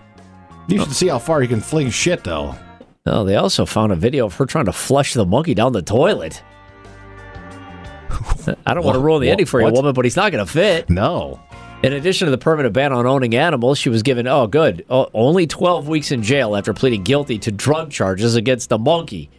You 0.68 0.80
should 0.80 0.92
see 0.92 1.08
how 1.08 1.18
far 1.18 1.40
you 1.42 1.48
can 1.48 1.60
fling 1.60 1.88
shit, 1.90 2.24
though. 2.24 2.54
Oh, 3.06 3.24
they 3.24 3.36
also 3.36 3.64
found 3.64 3.90
a 3.90 3.96
video 3.96 4.26
of 4.26 4.34
her 4.34 4.44
trying 4.44 4.66
to 4.66 4.72
flush 4.72 5.14
the 5.14 5.24
monkey 5.24 5.54
down 5.54 5.72
the 5.72 5.80
toilet. 5.80 6.42
I 8.66 8.74
don't 8.74 8.84
want 8.84 8.96
to 8.96 9.00
ruin 9.00 9.22
the 9.22 9.28
what- 9.28 9.32
ending 9.32 9.46
for 9.46 9.60
you, 9.60 9.64
what? 9.64 9.74
woman, 9.74 9.94
but 9.94 10.04
he's 10.04 10.16
not 10.16 10.30
going 10.30 10.44
to 10.44 10.50
fit. 10.50 10.90
No. 10.90 11.40
In 11.80 11.92
addition 11.92 12.26
to 12.26 12.30
the 12.32 12.38
permanent 12.38 12.74
ban 12.74 12.92
on 12.92 13.06
owning 13.06 13.36
animals, 13.36 13.78
she 13.78 13.88
was 13.88 14.02
given, 14.02 14.26
oh, 14.26 14.48
good, 14.48 14.84
only 14.90 15.46
12 15.46 15.86
weeks 15.86 16.10
in 16.10 16.24
jail 16.24 16.56
after 16.56 16.74
pleading 16.74 17.04
guilty 17.04 17.38
to 17.38 17.52
drug 17.52 17.92
charges 17.92 18.34
against 18.34 18.68
the 18.68 18.78
monkey. 18.78 19.30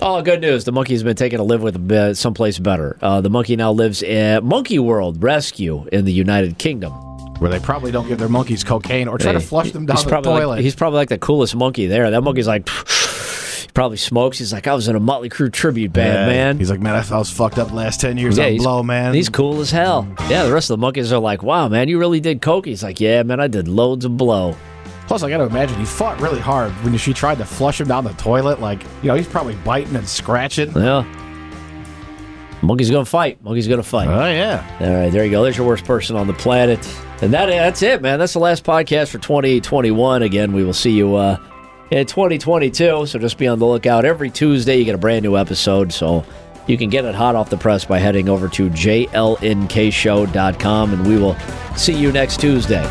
Oh, 0.00 0.22
good 0.22 0.40
news. 0.40 0.64
The 0.64 0.72
monkey's 0.72 1.02
been 1.02 1.14
taken 1.14 1.36
to 1.36 1.44
live 1.44 1.62
with 1.62 1.92
uh, 1.92 2.14
someplace 2.14 2.58
better. 2.58 2.96
Uh, 3.02 3.20
the 3.20 3.28
monkey 3.28 3.56
now 3.56 3.72
lives 3.72 4.02
at 4.02 4.42
Monkey 4.42 4.78
World 4.78 5.22
Rescue 5.22 5.86
in 5.92 6.06
the 6.06 6.12
United 6.12 6.56
Kingdom. 6.56 6.92
Where 7.38 7.50
they 7.50 7.60
probably 7.60 7.92
don't 7.92 8.08
give 8.08 8.18
their 8.18 8.28
monkeys 8.30 8.64
cocaine 8.64 9.06
or 9.06 9.18
try 9.18 9.32
to 9.32 9.40
flush 9.40 9.70
them 9.72 9.84
down 9.84 9.96
the 9.96 10.20
toilet. 10.22 10.46
Like, 10.46 10.60
he's 10.62 10.74
probably 10.74 10.96
like 10.96 11.08
the 11.10 11.18
coolest 11.18 11.54
monkey 11.54 11.86
there. 11.86 12.10
That 12.10 12.22
monkey's 12.22 12.46
like, 12.46 12.66
probably 13.74 13.96
smokes. 13.96 14.38
He's 14.38 14.52
like, 14.52 14.66
I 14.66 14.74
was 14.74 14.88
in 14.88 14.96
a 14.96 15.00
Motley 15.00 15.28
Crue 15.28 15.50
tribute 15.52 15.92
band, 15.92 16.12
Yeah. 16.12 16.26
man. 16.26 16.58
He's 16.58 16.70
like, 16.70 16.80
man, 16.80 16.94
I, 16.94 17.14
I 17.14 17.18
was 17.18 17.30
fucked 17.30 17.58
up 17.58 17.72
last 17.72 18.00
10 18.00 18.18
years 18.18 18.38
Yeah, 18.38 18.46
on 18.46 18.56
blow, 18.58 18.82
man. 18.82 19.14
He's 19.14 19.28
cool 19.28 19.60
as 19.60 19.70
hell. 19.70 20.06
Yeah, 20.28 20.44
the 20.44 20.52
rest 20.52 20.70
of 20.70 20.78
the 20.78 20.80
monkeys 20.80 21.12
are 21.12 21.18
like, 21.18 21.42
wow, 21.42 21.68
man, 21.68 21.88
you 21.88 21.98
really 21.98 22.20
did 22.20 22.42
coke. 22.42 22.66
He's 22.66 22.82
like, 22.82 23.00
yeah, 23.00 23.22
man, 23.22 23.40
I 23.40 23.48
did 23.48 23.68
loads 23.68 24.04
of 24.04 24.16
blow. 24.16 24.56
Plus, 25.06 25.22
I 25.22 25.28
got 25.30 25.38
to 25.38 25.44
imagine 25.44 25.78
he 25.78 25.84
fought 25.84 26.20
really 26.20 26.40
hard 26.40 26.70
when 26.84 26.96
she 26.96 27.12
tried 27.12 27.38
to 27.38 27.44
flush 27.44 27.80
him 27.80 27.88
down 27.88 28.04
the 28.04 28.12
toilet. 28.14 28.60
Like, 28.60 28.82
you 29.02 29.08
know, 29.08 29.14
he's 29.14 29.26
probably 29.26 29.56
biting 29.56 29.96
and 29.96 30.08
scratching. 30.08 30.70
Yeah. 30.76 31.04
Monkey's 32.62 32.90
gonna 32.92 33.04
fight. 33.04 33.42
Monkey's 33.42 33.66
gonna 33.66 33.82
fight. 33.82 34.06
Oh, 34.08 34.30
yeah. 34.30 34.64
All 34.80 34.94
right, 34.94 35.10
there 35.10 35.24
you 35.24 35.32
go. 35.32 35.42
There's 35.42 35.56
your 35.56 35.66
worst 35.66 35.84
person 35.84 36.14
on 36.14 36.28
the 36.28 36.32
planet. 36.32 36.78
And 37.20 37.32
that 37.34 37.46
that's 37.46 37.82
it, 37.82 38.00
man. 38.02 38.20
That's 38.20 38.32
the 38.34 38.38
last 38.38 38.62
podcast 38.64 39.08
for 39.08 39.18
2021. 39.18 40.22
Again, 40.22 40.52
we 40.52 40.62
will 40.62 40.72
see 40.72 40.92
you 40.92 41.16
uh, 41.16 41.38
in 41.92 42.06
2022. 42.06 43.06
So 43.06 43.18
just 43.18 43.38
be 43.38 43.46
on 43.46 43.58
the 43.58 43.66
lookout. 43.66 44.06
Every 44.06 44.30
Tuesday, 44.30 44.78
you 44.78 44.84
get 44.84 44.94
a 44.94 44.98
brand 44.98 45.22
new 45.22 45.36
episode. 45.36 45.92
So 45.92 46.24
you 46.66 46.78
can 46.78 46.90
get 46.90 47.04
it 47.04 47.14
hot 47.14 47.36
off 47.36 47.50
the 47.50 47.58
press 47.58 47.84
by 47.84 47.98
heading 47.98 48.28
over 48.28 48.48
to 48.48 48.68
jlnkshow.com. 48.70 50.94
And 50.94 51.06
we 51.06 51.18
will 51.18 51.36
see 51.76 51.94
you 51.94 52.10
next 52.10 52.40
Tuesday. 52.40 52.82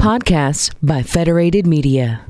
Podcasts 0.00 0.74
by 0.82 1.04
Federated 1.04 1.68
Media. 1.68 2.26